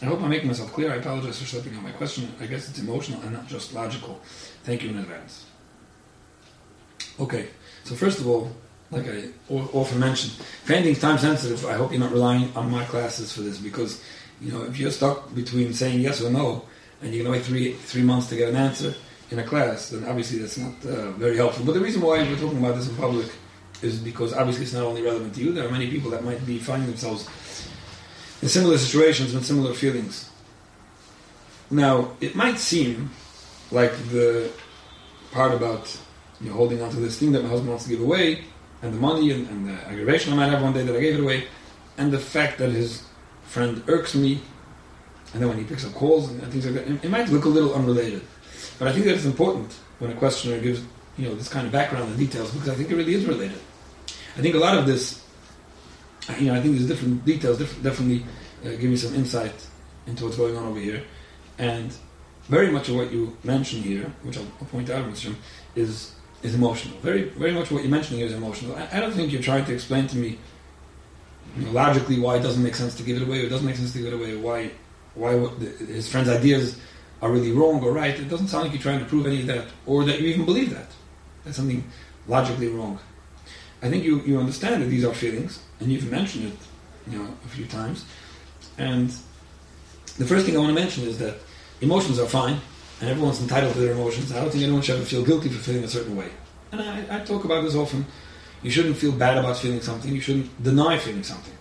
I 0.02 0.06
hope 0.06 0.22
I'm 0.22 0.30
making 0.30 0.48
myself 0.48 0.74
clear. 0.74 0.92
I 0.92 0.96
apologize 0.96 1.40
for 1.40 1.46
slipping 1.46 1.76
on 1.76 1.84
my 1.84 1.92
question. 1.92 2.34
I 2.42 2.48
guess 2.48 2.68
it's 2.68 2.80
emotional 2.80 3.22
and 3.22 3.34
not 3.34 3.48
just 3.48 3.74
logical. 3.74 4.20
Thank 4.64 4.84
you 4.84 4.90
in 4.90 4.98
advance. 4.98 5.46
Okay, 7.20 7.50
so 7.84 7.94
first 7.96 8.20
of 8.20 8.28
all, 8.28 8.52
like 8.92 9.08
I 9.08 9.30
often 9.50 10.00
mentioned, 10.00 10.34
if 10.34 10.70
anything's 10.70 11.00
time 11.00 11.18
sensitive, 11.18 11.66
I 11.66 11.74
hope 11.74 11.92
you're 11.92 12.00
not 12.00 12.12
relying 12.12 12.54
on 12.56 12.70
my 12.70 12.84
classes 12.86 13.32
for 13.32 13.42
this 13.42 13.58
because, 13.58 14.04
you 14.42 14.52
know, 14.52 14.64
if 14.64 14.78
you're 14.78 14.92
stuck 14.92 15.34
between 15.34 15.74
saying 15.74 16.02
yes 16.02 16.22
or 16.22 16.30
no, 16.30 16.66
and 17.02 17.14
you're 17.16 17.26
to 17.26 17.32
wait 17.32 17.44
three 17.44 17.74
three 17.74 18.04
months 18.04 18.28
to 18.28 18.36
get 18.36 18.50
an 18.50 18.56
answer 18.56 18.94
in 19.32 19.40
a 19.40 19.44
class, 19.44 19.90
then 19.90 20.04
obviously 20.04 20.40
that's 20.40 20.58
not 20.58 20.74
uh, 20.86 21.12
very 21.12 21.38
helpful. 21.38 21.66
But 21.66 21.74
the 21.74 21.80
reason 21.80 22.02
why 22.02 22.22
we're 22.22 22.38
talking 22.38 22.60
about 22.60 22.76
this 22.76 22.90
in 22.90 22.96
public 22.96 23.28
is 23.82 24.00
because 24.00 24.34
obviously 24.34 24.66
it's 24.66 24.74
not 24.74 24.84
only 24.84 25.02
relevant 25.02 25.34
to 25.36 25.42
you. 25.42 25.54
There 25.54 25.68
are 25.68 25.72
many 25.72 25.90
people 25.90 26.12
that 26.12 26.24
might 26.24 26.46
be 26.46 26.60
finding 26.60 26.90
themselves 26.90 27.28
in 28.42 28.50
similar 28.50 28.78
situations 28.78 29.34
with 29.34 29.46
similar 29.46 29.74
feelings. 29.74 30.30
Now, 31.72 32.12
it 32.20 32.36
might 32.36 32.60
seem 32.60 33.12
like 33.72 33.94
the 34.10 34.52
part 35.32 35.54
about 35.54 35.98
you 36.42 36.50
know, 36.50 36.56
holding 36.58 36.82
on 36.82 36.90
to 36.92 36.98
this 36.98 37.18
thing 37.18 37.32
that 37.32 37.44
my 37.44 37.50
husband 37.50 37.70
wants 37.70 37.86
to 37.86 37.90
give 37.90 38.02
away, 38.02 38.44
and 38.82 38.94
the 38.94 38.98
money 38.98 39.32
and, 39.32 39.48
and, 39.50 39.68
the 39.68 39.74
aggravation 39.88 40.34
I 40.34 40.36
might 40.36 40.50
have 40.50 40.62
one 40.62 40.74
day 40.74 40.84
that 40.84 40.96
I 40.96 41.00
gave 41.00 41.16
it 41.16 41.22
away, 41.22 41.48
and 41.98 42.12
the 42.12 42.20
fact 42.20 42.58
that 42.58 42.72
his 42.72 43.04
friend 43.44 43.84
irks 43.88 44.16
me, 44.16 44.42
and 45.34 45.42
then 45.42 45.50
when 45.50 45.58
he 45.58 45.64
picks 45.64 45.86
up 45.86 45.94
calls 45.94 46.30
and, 46.30 46.42
and 46.42 46.52
things 46.52 46.66
like 46.66 46.76
that, 46.76 46.88
it, 46.88 47.06
it, 47.06 47.10
might 47.10 47.30
look 47.30 47.46
a 47.46 47.50
little 47.50 47.74
unrelated. 47.74 48.22
But 48.80 48.88
I 48.88 48.92
think 48.92 49.06
that 49.06 49.16
it's 49.16 49.26
important 49.26 49.74
when 50.00 50.12
a 50.12 50.16
questioner 50.16 50.60
gives 50.60 50.84
you 51.18 51.28
know 51.28 51.36
this 51.36 51.48
kind 51.48 51.66
of 51.66 51.72
background 51.72 52.10
and 52.10 52.18
details 52.18 52.52
because 52.52 52.70
I 52.70 52.76
think 52.76 52.90
it 52.90 52.96
really 52.96 53.14
is 53.14 53.26
related. 53.26 53.60
I 54.38 54.42
think 54.42 54.56
a 54.56 54.60
lot 54.60 54.78
of 54.78 54.88
this, 54.88 55.24
you 56.40 56.48
know, 56.48 56.56
I 56.56 56.62
think 56.62 56.76
there's 56.76 56.88
different 56.88 57.26
details, 57.26 57.58
different, 57.58 57.84
definitely 57.84 58.26
uh, 58.66 58.70
give 58.72 58.90
me 58.90 58.96
some 58.96 59.14
insight 59.14 59.54
into 60.08 60.26
what's 60.26 60.38
going 60.38 60.56
on 60.56 60.66
over 60.66 60.80
here, 60.80 61.04
and 61.58 61.94
very 62.48 62.72
much 62.72 62.90
of 62.90 62.96
what 62.96 63.12
you 63.12 63.38
mentioned 63.44 63.84
here, 63.84 64.12
which 64.24 64.38
I'll, 64.38 64.48
I'll 64.60 64.68
point 64.68 64.90
out, 64.90 65.06
Mr. 65.06 65.36
is 65.76 66.14
is 66.44 66.56
emotional. 66.56 66.98
Very, 67.00 67.24
very 67.30 67.52
much 67.52 67.72
what 67.72 67.84
you're 67.84 67.92
mentioning 67.92 68.22
is 68.22 68.34
emotional. 68.34 68.76
I, 68.76 68.98
I 68.98 69.00
don't 69.00 69.12
think 69.12 69.32
you're 69.32 69.42
trying 69.42 69.66
to 69.66 69.74
explain 69.74 70.08
to 70.08 70.18
me 70.18 70.38
you 71.58 71.66
know, 71.66 71.72
logically 71.72 72.20
why 72.20 72.38
it 72.38 72.42
doesn't 72.42 72.64
make 72.64 72.76
sense 72.76 72.96
to 72.96 73.04
give 73.04 73.18
it 73.18 73.28
away, 73.28 73.42
or 73.42 73.46
it 73.46 73.50
doesn't 73.50 73.66
make 73.66 73.76
sense 73.76 73.94
to 73.94 74.00
give 74.00 74.08
it 74.08 74.14
away, 74.14 74.34
or 74.34 74.40
why, 74.40 74.72
why 75.16 75.34
the, 75.34 75.86
his 75.86 76.10
friend's 76.10 76.30
ideas 76.30 76.80
are 77.22 77.32
really 77.32 77.52
wrong 77.52 77.84
or 77.84 77.92
right. 77.92 78.20
It 78.20 78.30
doesn't 78.30 78.48
sound 78.48 78.64
like 78.64 78.74
you're 78.74 78.82
trying 78.82 79.00
to 79.00 79.06
prove 79.06 79.26
any 79.26 79.42
of 79.42 79.48
that, 79.48 79.68
or 79.86 80.04
that 80.06 80.20
you 80.20 80.28
even 80.30 80.46
believe 80.46 80.74
that. 80.74 80.88
That's 81.44 81.58
something 81.58 81.84
logically 82.28 82.70
wrong. 82.70 83.00
I 83.82 83.90
think 83.90 84.04
you, 84.04 84.22
you 84.22 84.40
understand 84.40 84.84
that 84.84 84.88
these 84.88 85.04
are 85.04 85.14
feelings, 85.14 85.60
and 85.80 85.92
you've 85.92 86.10
mentioned 86.10 86.54
it, 86.54 87.12
you 87.12 87.20
know, 87.20 87.28
a 87.46 87.48
few 87.50 87.66
times. 87.66 88.06
And 88.78 89.14
the 90.18 90.26
first 90.26 90.46
thing 90.46 90.56
I 90.56 90.60
want 90.60 90.76
to 90.76 90.80
mention 90.80 91.04
is 91.04 91.18
that 91.20 91.36
emotions 91.82 92.20
are 92.20 92.28
fine 92.28 92.60
and 93.02 93.10
everyone's 93.10 93.42
entitled 93.42 93.74
to 93.74 93.80
their 93.80 93.94
emotions. 93.94 94.32
I 94.32 94.40
don't 94.40 94.52
think 94.52 94.64
anyone 94.64 94.82
should 94.82 94.96
ever 94.96 95.06
feel 95.06 95.26
guilty 95.26 95.50
for 95.50 95.58
feeling 95.58 95.84
a 95.84 95.88
certain 95.88 96.16
way. 96.16 96.30
And 96.72 96.82
I, 96.82 97.18
I 97.18 97.20
talk 97.22 97.44
about 97.44 97.64
this 97.64 97.76
often. 97.76 98.06
You 98.62 98.70
shouldn't 98.70 98.96
feel 98.96 99.12
bad 99.12 99.40
about 99.40 99.58
feeling 99.58 99.82
something. 99.82 100.14
You 100.14 100.22
shouldn't 100.22 100.64
deny 100.64 100.98
feeling 101.00 101.24
something. 101.24 101.58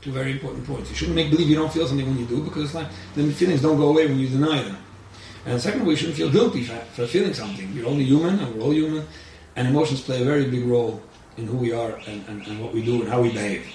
Two 0.00 0.12
very 0.12 0.32
important 0.32 0.64
points. 0.64 0.88
You 0.88 0.96
shouldn't 0.96 1.16
make 1.16 1.30
believe 1.30 1.48
you 1.48 1.56
don't 1.56 1.72
feel 1.72 1.86
something 1.86 2.06
when 2.06 2.18
you 2.18 2.24
do, 2.24 2.42
because 2.42 2.64
it's 2.64 2.74
like 2.74 2.86
then 3.14 3.32
feelings 3.32 3.60
don't 3.60 3.76
go 3.76 3.88
away 3.88 4.06
when 4.06 4.18
you 4.18 4.28
deny 4.28 4.62
them. 4.62 4.76
And 5.44 5.60
secondly, 5.60 5.90
you 5.90 5.96
shouldn't 5.96 6.16
feel 6.16 6.30
guilty 6.30 6.64
for, 6.64 7.06
feeling 7.06 7.34
something. 7.34 7.72
You're 7.72 7.88
only 7.88 8.04
human, 8.04 8.38
and 8.38 8.54
we're 8.54 8.62
all 8.62 8.72
human, 8.72 9.06
and 9.56 9.68
emotions 9.68 10.00
play 10.00 10.22
a 10.22 10.24
very 10.24 10.48
big 10.48 10.64
role 10.66 11.02
in 11.36 11.46
who 11.46 11.56
we 11.56 11.72
are 11.72 11.96
and, 12.06 12.26
and, 12.28 12.46
and 12.46 12.62
what 12.62 12.72
we 12.72 12.84
do 12.84 13.02
and 13.02 13.10
how 13.10 13.20
we 13.20 13.30
behave. 13.32 13.66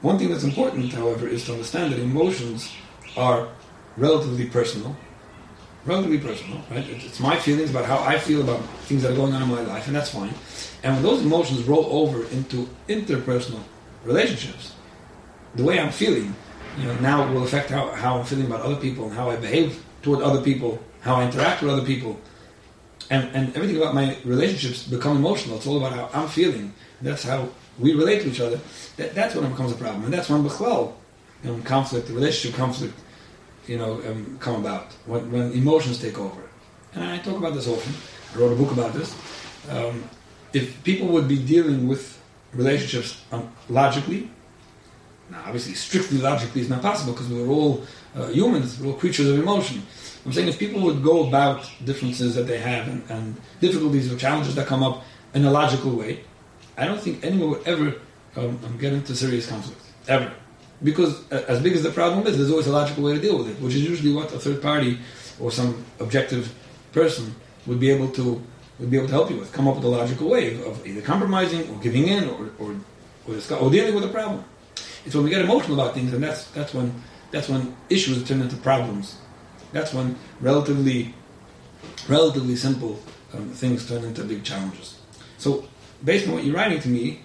One 0.00 0.18
thing 0.18 0.30
that's 0.30 0.44
important, 0.44 0.92
however, 0.92 1.28
is 1.28 1.44
to 1.46 1.52
understand 1.52 1.92
that 1.92 2.00
emotions 2.00 2.70
are 3.16 3.48
relatively 3.96 4.46
personal 4.46 4.96
relatively 5.88 6.18
personal, 6.18 6.60
right? 6.70 6.86
It's 6.88 7.18
my 7.18 7.36
feelings 7.36 7.70
about 7.70 7.86
how 7.86 7.98
I 7.98 8.18
feel 8.18 8.42
about 8.42 8.60
things 8.82 9.02
that 9.02 9.12
are 9.12 9.16
going 9.16 9.32
on 9.32 9.42
in 9.42 9.48
my 9.48 9.62
life, 9.62 9.86
and 9.86 9.96
that's 9.96 10.10
fine. 10.10 10.34
And 10.82 10.94
when 10.94 11.02
those 11.02 11.22
emotions 11.22 11.62
roll 11.64 11.86
over 11.86 12.24
into 12.28 12.68
interpersonal 12.88 13.62
relationships, 14.04 14.74
the 15.54 15.64
way 15.64 15.80
I'm 15.80 15.90
feeling, 15.90 16.34
you 16.78 16.84
know, 16.84 16.94
now 17.00 17.32
will 17.32 17.42
affect 17.42 17.70
how, 17.70 17.90
how 17.92 18.18
I'm 18.18 18.24
feeling 18.24 18.46
about 18.46 18.60
other 18.60 18.76
people 18.76 19.06
and 19.06 19.14
how 19.14 19.30
I 19.30 19.36
behave 19.36 19.82
toward 20.02 20.22
other 20.22 20.42
people, 20.42 20.78
how 21.00 21.16
I 21.16 21.24
interact 21.24 21.62
with 21.62 21.70
other 21.70 21.84
people. 21.84 22.20
And, 23.10 23.34
and 23.34 23.56
everything 23.56 23.78
about 23.78 23.94
my 23.94 24.18
relationships 24.24 24.86
become 24.86 25.16
emotional. 25.16 25.56
It's 25.56 25.66
all 25.66 25.78
about 25.78 25.92
how 25.92 26.20
I'm 26.20 26.28
feeling. 26.28 26.74
That's 27.00 27.22
how 27.22 27.48
we 27.78 27.94
relate 27.94 28.22
to 28.22 28.28
each 28.28 28.40
other. 28.40 28.60
That, 28.98 29.14
that's 29.14 29.34
when 29.34 29.46
it 29.46 29.50
becomes 29.50 29.72
a 29.72 29.76
problem. 29.76 30.04
And 30.04 30.12
that's 30.12 30.28
when 30.28 30.44
Bechlel, 30.44 30.92
you 31.42 31.50
know, 31.50 31.62
conflict, 31.62 32.10
relationship 32.10 32.58
conflict, 32.58 32.94
you 33.68 33.78
know, 33.78 33.94
um, 34.08 34.38
come 34.40 34.56
about, 34.56 34.92
when, 35.06 35.30
when 35.30 35.52
emotions 35.52 36.00
take 36.00 36.18
over. 36.18 36.40
And 36.94 37.04
I 37.04 37.18
talk 37.18 37.36
about 37.36 37.54
this 37.54 37.68
often. 37.68 37.94
I 38.34 38.38
wrote 38.40 38.52
a 38.52 38.56
book 38.56 38.72
about 38.72 38.92
this. 38.94 39.14
Um, 39.70 40.04
if 40.52 40.82
people 40.82 41.08
would 41.08 41.28
be 41.28 41.38
dealing 41.38 41.86
with 41.86 42.20
relationships 42.54 43.22
um, 43.30 43.52
logically, 43.68 44.30
now 45.30 45.42
obviously 45.44 45.74
strictly 45.74 46.18
logically 46.18 46.62
is 46.62 46.70
not 46.70 46.80
possible 46.80 47.12
because 47.12 47.28
we're 47.28 47.48
all 47.48 47.84
uh, 48.16 48.28
humans, 48.28 48.80
we're 48.80 48.92
all 48.92 48.98
creatures 48.98 49.28
of 49.28 49.38
emotion. 49.38 49.82
I'm 50.24 50.32
saying 50.32 50.48
if 50.48 50.58
people 50.58 50.80
would 50.82 51.02
go 51.02 51.28
about 51.28 51.70
differences 51.84 52.34
that 52.34 52.46
they 52.46 52.58
have 52.58 52.88
and, 52.88 53.04
and 53.10 53.36
difficulties 53.60 54.10
or 54.10 54.16
challenges 54.16 54.54
that 54.54 54.66
come 54.66 54.82
up 54.82 55.04
in 55.34 55.44
a 55.44 55.50
logical 55.50 55.92
way, 55.92 56.24
I 56.78 56.86
don't 56.86 57.00
think 57.00 57.22
anyone 57.22 57.50
would 57.50 57.66
ever 57.66 57.96
um, 58.36 58.58
um 58.64 58.78
get 58.78 58.94
into 58.94 59.14
serious 59.14 59.46
conflict 59.46 59.82
ever. 60.06 60.32
Because 60.82 61.30
uh, 61.32 61.44
as 61.48 61.60
big 61.60 61.74
as 61.74 61.82
the 61.82 61.90
problem 61.90 62.26
is, 62.26 62.36
there's 62.36 62.50
always 62.50 62.68
a 62.68 62.72
logical 62.72 63.04
way 63.04 63.14
to 63.14 63.20
deal 63.20 63.38
with 63.38 63.48
it, 63.48 63.60
which 63.60 63.74
is 63.74 63.82
usually 63.82 64.12
what 64.12 64.32
a 64.32 64.38
third 64.38 64.62
party 64.62 64.98
or 65.40 65.50
some 65.50 65.84
objective 65.98 66.54
person 66.92 67.34
would 67.66 67.80
be 67.80 67.90
able 67.90 68.10
to 68.12 68.42
would 68.78 68.90
be 68.90 68.96
able 68.96 69.08
to 69.08 69.12
help 69.12 69.28
you 69.28 69.36
with. 69.36 69.52
Come 69.52 69.66
up 69.66 69.74
with 69.74 69.84
a 69.84 69.88
logical 69.88 70.28
way 70.28 70.62
of 70.62 70.86
either 70.86 71.00
compromising 71.00 71.68
or 71.68 71.80
giving 71.80 72.06
in 72.06 72.28
or 72.28 72.50
or, 72.58 72.76
or, 73.26 73.58
or 73.60 73.70
dealing 73.70 73.94
with 73.94 74.04
a 74.04 74.08
problem. 74.08 74.44
It's 75.04 75.14
when 75.14 75.24
we 75.24 75.30
get 75.30 75.40
emotional 75.40 75.80
about 75.80 75.94
things, 75.94 76.12
and 76.12 76.22
that's 76.22 76.44
that's 76.52 76.72
when 76.72 76.94
that's 77.32 77.48
when 77.48 77.76
issues 77.90 78.26
turn 78.26 78.40
into 78.40 78.56
problems. 78.56 79.18
That's 79.72 79.92
when 79.92 80.16
relatively 80.40 81.14
relatively 82.08 82.56
simple 82.56 83.00
um, 83.34 83.50
things 83.50 83.88
turn 83.88 84.04
into 84.04 84.22
big 84.24 84.44
challenges. 84.44 84.98
So, 85.38 85.66
based 86.04 86.26
on 86.28 86.34
what 86.34 86.44
you're 86.44 86.54
writing 86.54 86.80
to 86.80 86.88
me, 86.88 87.20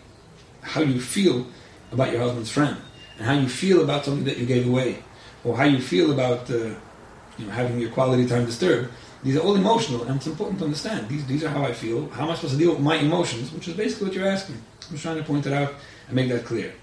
how 0.61 0.81
you 0.81 0.99
feel 0.99 1.45
about 1.91 2.11
your 2.11 2.21
husband's 2.21 2.51
friend 2.51 2.77
and 3.17 3.25
how 3.25 3.33
you 3.33 3.47
feel 3.47 3.83
about 3.83 4.05
something 4.05 4.25
that 4.25 4.37
you 4.37 4.45
gave 4.45 4.67
away, 4.67 5.03
or 5.43 5.57
how 5.57 5.65
you 5.65 5.79
feel 5.79 6.11
about 6.11 6.49
uh, 6.49 6.55
you 7.37 7.45
know, 7.45 7.51
having 7.51 7.79
your 7.79 7.91
quality 7.91 8.27
time 8.27 8.45
disturbed. 8.45 8.89
These 9.23 9.37
are 9.37 9.39
all 9.39 9.55
emotional, 9.55 10.03
and 10.03 10.17
it's 10.17 10.27
important 10.27 10.59
to 10.59 10.65
understand. 10.65 11.07
These, 11.07 11.25
these 11.27 11.43
are 11.43 11.49
how 11.49 11.63
I 11.63 11.71
feel. 11.71 12.09
How 12.09 12.25
am 12.25 12.31
I 12.31 12.35
supposed 12.35 12.53
to 12.53 12.59
deal 12.59 12.71
with 12.71 12.81
my 12.81 12.97
emotions? 12.97 13.53
Which 13.53 13.67
is 13.69 13.75
basically 13.75 14.07
what 14.07 14.15
you're 14.15 14.27
asking. 14.27 14.55
I'm 14.55 14.91
just 14.91 15.03
trying 15.03 15.17
to 15.17 15.23
point 15.23 15.45
it 15.45 15.53
out 15.53 15.73
and 16.07 16.15
make 16.15 16.29
that 16.29 16.43
clear. 16.43 16.73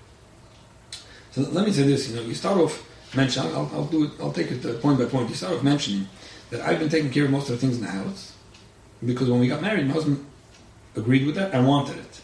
So 1.33 1.43
let 1.43 1.67
me 1.67 1.73
say 1.73 1.83
this. 1.83 2.09
You 2.09 2.17
know, 2.17 2.23
you 2.23 2.35
start 2.35 2.59
off 2.59 2.83
mentioning. 3.15 3.53
I'll, 3.55 3.71
I'll 3.75 3.85
do 3.85 4.05
it. 4.05 4.13
I'll 4.21 4.33
take 4.33 4.51
it 4.51 4.65
uh, 4.65 4.75
point 4.79 4.99
by 4.99 5.05
point. 5.05 5.29
You 5.29 5.35
start 5.35 5.55
off 5.55 5.63
mentioning 5.63 6.09
that 6.49 6.63
I've 6.63 6.79
been 6.79 6.89
taking 6.89 7.11
care 7.11 7.27
of 7.27 7.31
most 7.31 7.51
of 7.51 7.61
the 7.61 7.67
things 7.67 7.77
in 7.77 7.85
the 7.85 7.91
house 7.91 8.33
because 9.05 9.31
when 9.31 9.41
we 9.41 9.49
got 9.49 9.63
married, 9.63 9.87
my 9.87 9.93
husband 9.93 10.25
agreed 10.97 11.27
with 11.27 11.35
that 11.37 11.53
and 11.53 11.67
wanted 11.67 11.99
it. 11.99 12.21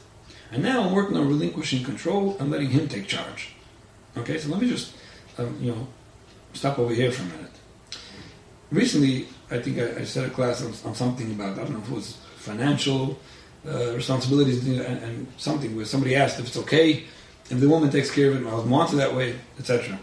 And 0.50 0.62
now 0.62 0.82
I'm 0.82 0.92
working 0.92 1.16
on 1.16 1.28
relinquishing 1.28 1.84
control 1.84 2.36
and 2.38 2.50
letting 2.50 2.70
him 2.70 2.88
take 2.88 3.06
charge. 3.06 3.55
Okay, 4.16 4.38
so 4.38 4.49
let 4.49 4.61
me 4.61 4.68
just, 4.68 4.94
um, 5.37 5.56
you 5.61 5.73
know, 5.73 5.87
stop 6.54 6.78
over 6.78 6.94
here 6.94 7.12
for 7.12 7.23
a 7.23 7.26
minute. 7.26 7.50
Recently, 8.73 9.26
I 9.50 9.58
think 9.58 9.78
I, 9.78 10.00
I 10.00 10.04
said 10.04 10.25
a 10.25 10.30
class 10.30 10.62
on, 10.62 10.73
on, 10.88 10.94
something 10.94 11.30
about, 11.32 11.58
I 11.58 11.64
don't 11.64 11.73
know 11.73 11.78
if 11.80 11.90
it 11.90 11.94
was 11.94 12.16
financial 12.37 13.18
uh, 13.68 13.92
responsibilities 13.94 14.66
and, 14.66 14.80
and, 14.80 15.26
something 15.37 15.76
where 15.76 15.85
somebody 15.85 16.16
asked 16.16 16.38
if 16.40 16.46
it's 16.46 16.56
okay 16.56 17.04
if 17.50 17.61
the 17.61 17.68
woman 17.68 17.90
takes 17.90 18.11
care 18.11 18.30
of 18.30 18.37
it, 18.37 18.40
my 18.40 18.50
husband 18.50 18.73
wants 18.73 18.92
it 18.92 18.96
that 18.96 19.14
way, 19.14 19.37
etc. 19.58 19.99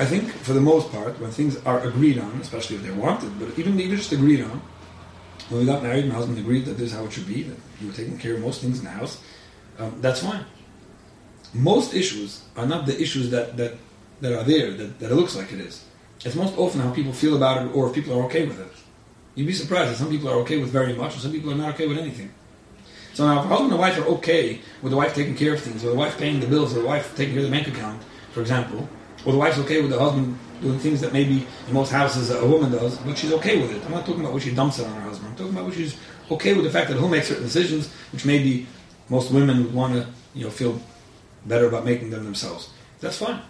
I 0.00 0.04
think 0.06 0.28
for 0.32 0.52
the 0.52 0.60
most 0.60 0.90
part, 0.90 1.20
when 1.20 1.30
things 1.30 1.56
are 1.64 1.80
agreed 1.82 2.18
on, 2.18 2.40
especially 2.40 2.76
if 2.76 2.82
they're 2.82 2.94
wanted, 2.94 3.38
but 3.38 3.56
even 3.58 3.78
even 3.78 3.96
just 3.96 4.10
agreed 4.10 4.42
on, 4.42 4.60
when 5.50 5.60
we 5.60 5.66
got 5.66 5.84
married, 5.84 6.06
my 6.06 6.14
husband 6.14 6.38
agreed 6.38 6.64
that 6.64 6.78
this 6.78 6.90
is 6.90 6.92
how 6.92 7.04
it 7.04 7.12
should 7.12 7.28
be, 7.28 7.44
that 7.44 7.56
he 7.78 7.86
was 7.86 7.96
taking 7.96 8.18
care 8.18 8.34
of 8.34 8.40
most 8.40 8.60
things 8.60 8.78
in 8.80 8.84
the 8.86 8.90
house, 8.90 9.22
um, 9.78 10.00
that's 10.00 10.20
fine 10.20 10.44
most 11.54 11.94
issues 11.94 12.42
are 12.56 12.66
not 12.66 12.86
the 12.86 13.00
issues 13.00 13.30
that, 13.30 13.56
that, 13.56 13.74
that 14.20 14.32
are 14.32 14.44
there, 14.44 14.72
that, 14.72 14.98
that 14.98 15.10
it 15.10 15.14
looks 15.14 15.36
like 15.36 15.52
it 15.52 15.60
is. 15.60 15.84
It's 16.24 16.34
most 16.34 16.56
often 16.56 16.80
how 16.80 16.90
people 16.90 17.12
feel 17.12 17.36
about 17.36 17.64
it 17.64 17.74
or 17.74 17.88
if 17.88 17.94
people 17.94 18.18
are 18.18 18.24
okay 18.24 18.46
with 18.46 18.58
it. 18.58 18.72
You'd 19.34 19.46
be 19.46 19.52
surprised 19.52 19.90
that 19.92 19.96
some 19.96 20.10
people 20.10 20.28
are 20.28 20.36
okay 20.40 20.58
with 20.58 20.70
very 20.70 20.94
much 20.94 21.12
and 21.12 21.22
some 21.22 21.32
people 21.32 21.50
are 21.50 21.56
not 21.56 21.74
okay 21.74 21.86
with 21.86 21.98
anything. 21.98 22.32
So 23.14 23.26
now 23.26 23.40
if 23.40 23.44
a 23.44 23.48
husband 23.48 23.70
and 23.70 23.80
wife 23.80 23.98
are 23.98 24.06
okay 24.16 24.60
with 24.82 24.90
the 24.90 24.96
wife 24.96 25.14
taking 25.14 25.36
care 25.36 25.54
of 25.54 25.60
things, 25.60 25.84
or 25.84 25.90
the 25.90 25.94
wife 25.94 26.18
paying 26.18 26.40
the 26.40 26.46
bills, 26.46 26.72
or 26.76 26.80
the 26.80 26.86
wife 26.86 27.14
taking 27.16 27.34
care 27.34 27.44
of 27.44 27.50
the 27.50 27.56
bank 27.56 27.68
account, 27.68 28.02
for 28.32 28.40
example, 28.40 28.88
or 29.24 29.32
the 29.32 29.38
wife's 29.38 29.58
okay 29.58 29.80
with 29.80 29.90
the 29.90 29.98
husband 29.98 30.36
doing 30.60 30.78
things 30.78 31.00
that 31.00 31.12
maybe 31.12 31.46
in 31.68 31.74
most 31.74 31.90
houses 31.90 32.30
a 32.30 32.46
woman 32.46 32.72
does, 32.72 32.96
but 32.98 33.16
she's 33.16 33.32
okay 33.32 33.60
with 33.60 33.70
it. 33.70 33.84
I'm 33.84 33.92
not 33.92 34.06
talking 34.06 34.20
about 34.20 34.32
what 34.32 34.42
she 34.42 34.54
dumps 34.54 34.78
it 34.78 34.86
on 34.86 34.94
her 34.94 35.02
husband. 35.02 35.30
I'm 35.30 35.36
talking 35.36 35.52
about 35.52 35.66
what 35.66 35.74
she's 35.74 35.96
okay 36.30 36.54
with 36.54 36.64
the 36.64 36.70
fact 36.70 36.88
that 36.88 36.98
he'll 36.98 37.08
make 37.08 37.24
certain 37.24 37.44
decisions, 37.44 37.92
which 38.12 38.24
maybe 38.24 38.66
most 39.08 39.30
women 39.30 39.64
would 39.64 39.74
want 39.74 39.94
to, 39.94 40.06
you 40.34 40.44
know, 40.44 40.50
feel 40.50 40.80
better 41.46 41.66
about 41.66 41.84
making 41.84 42.10
them 42.10 42.24
themselves. 42.24 42.70
That's 43.00 43.18
fine. 43.18 43.40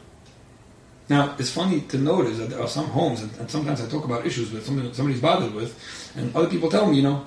Now, 1.08 1.36
it's 1.38 1.50
funny 1.50 1.82
to 1.82 1.98
notice 1.98 2.38
that 2.38 2.50
there 2.50 2.60
are 2.60 2.68
some 2.68 2.86
homes, 2.86 3.22
and, 3.22 3.30
and 3.36 3.50
sometimes 3.50 3.80
I 3.82 3.88
talk 3.88 4.04
about 4.04 4.26
issues 4.26 4.50
with 4.50 4.64
something 4.64 4.92
somebody's 4.94 5.20
bothered 5.20 5.52
with, 5.52 5.78
and 6.16 6.34
other 6.34 6.48
people 6.48 6.70
tell 6.70 6.86
me, 6.86 6.96
you 6.96 7.02
know, 7.02 7.26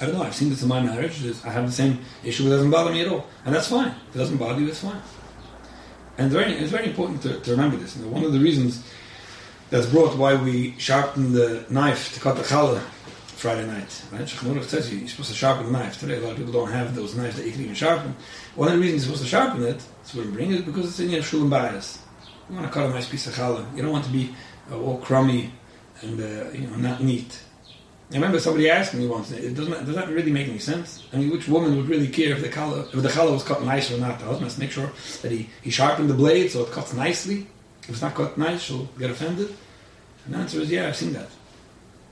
I 0.00 0.06
don't 0.06 0.14
know, 0.14 0.22
I've 0.22 0.34
seen 0.34 0.48
this 0.50 0.62
in 0.62 0.68
my 0.68 0.80
marriage, 0.80 1.22
I 1.44 1.50
have 1.50 1.66
the 1.66 1.72
same 1.72 2.00
issue, 2.24 2.46
it 2.46 2.50
doesn't 2.50 2.70
bother 2.70 2.90
me 2.90 3.02
at 3.02 3.08
all. 3.08 3.26
And 3.44 3.54
that's 3.54 3.68
fine. 3.68 3.94
If 4.08 4.16
it 4.16 4.18
doesn't 4.18 4.38
bother 4.38 4.60
you, 4.60 4.68
it's 4.68 4.80
fine. 4.80 5.00
And 6.18 6.26
it's 6.26 6.34
very, 6.34 6.52
it's 6.54 6.70
very 6.70 6.86
important 6.86 7.22
to, 7.22 7.38
to 7.40 7.50
remember 7.50 7.76
this. 7.76 7.96
You 7.96 8.06
know, 8.06 8.12
one 8.12 8.24
of 8.24 8.32
the 8.32 8.40
reasons 8.40 8.82
that's 9.68 9.86
brought 9.86 10.16
why 10.16 10.34
we 10.34 10.74
sharpen 10.78 11.32
the 11.32 11.66
knife 11.68 12.14
to 12.14 12.20
cut 12.20 12.36
the 12.36 12.42
challah 12.42 12.82
Friday 13.36 13.66
night. 13.66 14.02
Right? 14.10 14.22
Shulchan 14.22 14.64
says 14.64 14.92
you're 14.92 15.08
supposed 15.08 15.28
to 15.28 15.34
sharpen 15.34 15.66
the 15.66 15.72
knife. 15.72 16.00
Today, 16.00 16.16
a 16.16 16.20
lot 16.20 16.32
of 16.32 16.38
people 16.38 16.52
don't 16.52 16.72
have 16.72 16.94
those 16.96 17.14
knives 17.14 17.36
that 17.36 17.44
you 17.44 17.52
can 17.52 17.60
even 17.62 17.74
sharpen. 17.74 18.16
One 18.54 18.68
of 18.68 18.74
the 18.74 18.80
reasons 18.80 19.06
you're 19.06 19.14
supposed 19.14 19.30
to 19.30 19.36
sharpen 19.36 19.62
it, 19.62 19.78
that's 19.78 20.14
what 20.14 20.32
bring 20.32 20.52
it, 20.52 20.64
because 20.64 20.86
it's 20.86 21.00
in 21.00 21.10
your 21.10 21.22
shalom 21.22 21.50
bayis. 21.50 21.98
You 22.48 22.56
want 22.56 22.66
to 22.66 22.72
cut 22.72 22.88
a 22.88 22.94
nice 22.94 23.08
piece 23.08 23.26
of 23.26 23.34
challah. 23.34 23.76
You 23.76 23.82
don't 23.82 23.92
want 23.92 24.06
to 24.06 24.10
be 24.10 24.34
uh, 24.70 24.80
all 24.80 24.98
crummy 24.98 25.52
and 26.00 26.20
uh, 26.20 26.50
you 26.52 26.66
know 26.66 26.76
not 26.76 27.02
neat. 27.02 27.42
I 28.10 28.14
remember 28.14 28.38
somebody 28.38 28.70
asked 28.70 28.94
me 28.94 29.06
once, 29.08 29.32
it 29.32 29.54
doesn't, 29.54 29.84
does 29.84 29.96
that 29.96 30.08
really 30.08 30.30
make 30.30 30.46
any 30.46 30.60
sense? 30.60 31.04
I 31.12 31.16
mean, 31.16 31.28
which 31.28 31.48
woman 31.48 31.76
would 31.76 31.88
really 31.88 32.06
care 32.06 32.36
if 32.36 32.40
the 32.40 32.48
challah, 32.48 32.86
if 32.94 33.02
the 33.02 33.08
challah 33.08 33.32
was 33.32 33.42
cut 33.42 33.64
nice 33.64 33.90
or 33.90 33.98
not? 33.98 34.20
The 34.20 34.26
husband 34.26 34.44
has 34.44 34.54
to 34.54 34.60
make 34.60 34.70
sure 34.70 34.92
that 35.22 35.32
he, 35.32 35.50
he 35.60 35.70
sharpened 35.70 36.08
the 36.08 36.14
blade 36.14 36.52
so 36.52 36.62
it 36.62 36.70
cuts 36.70 36.94
nicely. 36.94 37.48
If 37.82 37.90
it's 37.90 38.02
not 38.02 38.14
cut 38.14 38.38
nice, 38.38 38.62
she'll 38.62 38.84
get 38.98 39.10
offended. 39.10 39.52
And 40.24 40.34
the 40.34 40.38
answer 40.38 40.60
is, 40.60 40.70
yeah, 40.70 40.86
I've 40.86 40.96
seen 40.96 41.14
that. 41.14 41.28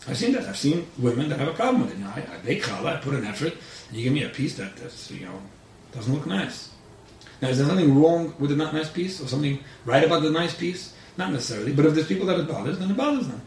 I've 0.07 0.19
seen 0.19 0.33
that. 0.33 0.45
I've 0.45 0.57
seen 0.57 0.87
women 0.99 1.29
that 1.31 1.39
have 1.39 1.49
a 1.49 1.55
problem 1.55 1.83
with 1.83 1.93
it. 1.93 1.99
You 1.99 2.05
know, 2.05 2.11
I, 2.11 2.21
I 2.21 2.61
challah, 2.61 2.97
I 2.97 3.01
put 3.01 3.15
an 3.15 3.25
effort, 3.25 3.55
and 3.89 3.97
you 3.97 4.05
give 4.05 4.13
me 4.13 4.25
a 4.25 4.29
piece 4.29 4.57
that 4.57 4.77
that's, 4.77 5.11
you 5.11 5.27
know 5.27 5.41
doesn't 5.93 6.13
look 6.13 6.27
nice. 6.27 6.71
Now, 7.41 7.49
is 7.49 7.59
there 7.59 7.67
something 7.67 8.01
wrong 8.01 8.35
with 8.39 8.51
the 8.51 8.57
not 8.57 8.75
nice 8.75 8.91
piece, 8.91 9.21
or 9.21 9.29
something 9.29 9.63
right 9.85 10.05
about 10.05 10.23
the 10.23 10.31
nice 10.31 10.55
piece? 10.55 10.93
Not 11.17 11.31
necessarily, 11.31 11.73
but 11.73 11.87
if 11.87 11.95
there's 11.95 12.09
people 12.09 12.27
that 12.27 12.41
it 12.41 12.49
bothers, 12.49 12.79
then 12.79 12.91
it 12.91 12.97
bothers 12.97 13.29
them. 13.29 13.41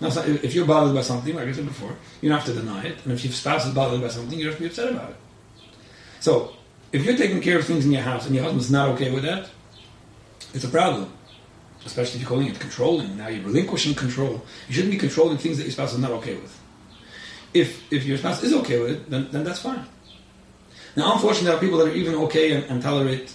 Now, 0.00 0.08
so 0.08 0.22
if 0.22 0.54
you're 0.54 0.66
bothered 0.66 0.94
by 0.94 1.02
something, 1.02 1.34
like 1.34 1.48
I 1.48 1.52
said 1.52 1.66
before, 1.66 1.94
you 2.22 2.28
don't 2.28 2.38
have 2.38 2.46
to 2.46 2.54
deny 2.54 2.84
it, 2.84 2.96
and 3.04 3.12
if 3.12 3.22
your 3.24 3.32
spouse 3.32 3.66
is 3.66 3.74
bothered 3.74 4.00
by 4.00 4.08
something, 4.08 4.38
you 4.38 4.44
don't 4.44 4.52
have 4.52 4.58
to 4.58 4.62
be 4.62 4.68
upset 4.68 4.92
about 4.92 5.10
it. 5.10 5.16
So, 6.20 6.54
if 6.92 7.04
you're 7.04 7.16
taking 7.16 7.42
care 7.42 7.58
of 7.58 7.66
things 7.66 7.84
in 7.84 7.92
your 7.92 8.02
house 8.02 8.24
and 8.24 8.34
your 8.34 8.44
husband's 8.44 8.70
not 8.70 8.88
okay 8.90 9.10
with 9.10 9.24
that, 9.24 9.50
it's 10.54 10.64
a 10.64 10.68
problem 10.68 11.12
especially 11.84 12.16
if 12.16 12.20
you're 12.22 12.28
calling 12.28 12.48
it 12.48 12.58
controlling. 12.58 13.16
Now 13.16 13.28
you're 13.28 13.44
relinquishing 13.44 13.94
control. 13.94 14.44
You 14.68 14.74
shouldn't 14.74 14.92
be 14.92 14.98
controlling 14.98 15.38
things 15.38 15.56
that 15.58 15.64
your 15.64 15.72
spouse 15.72 15.92
is 15.92 15.98
not 15.98 16.10
okay 16.12 16.34
with. 16.34 16.58
If 17.54 17.92
if 17.92 18.04
your 18.04 18.18
spouse 18.18 18.42
is 18.42 18.52
okay 18.54 18.78
with 18.80 18.90
it, 18.90 19.10
then, 19.10 19.28
then 19.30 19.44
that's 19.44 19.60
fine. 19.60 19.84
Now, 20.96 21.12
unfortunately, 21.12 21.46
there 21.46 21.56
are 21.56 21.60
people 21.60 21.78
that 21.78 21.88
are 21.88 21.94
even 21.94 22.14
okay 22.26 22.52
and, 22.52 22.64
and 22.64 22.82
tolerate 22.82 23.32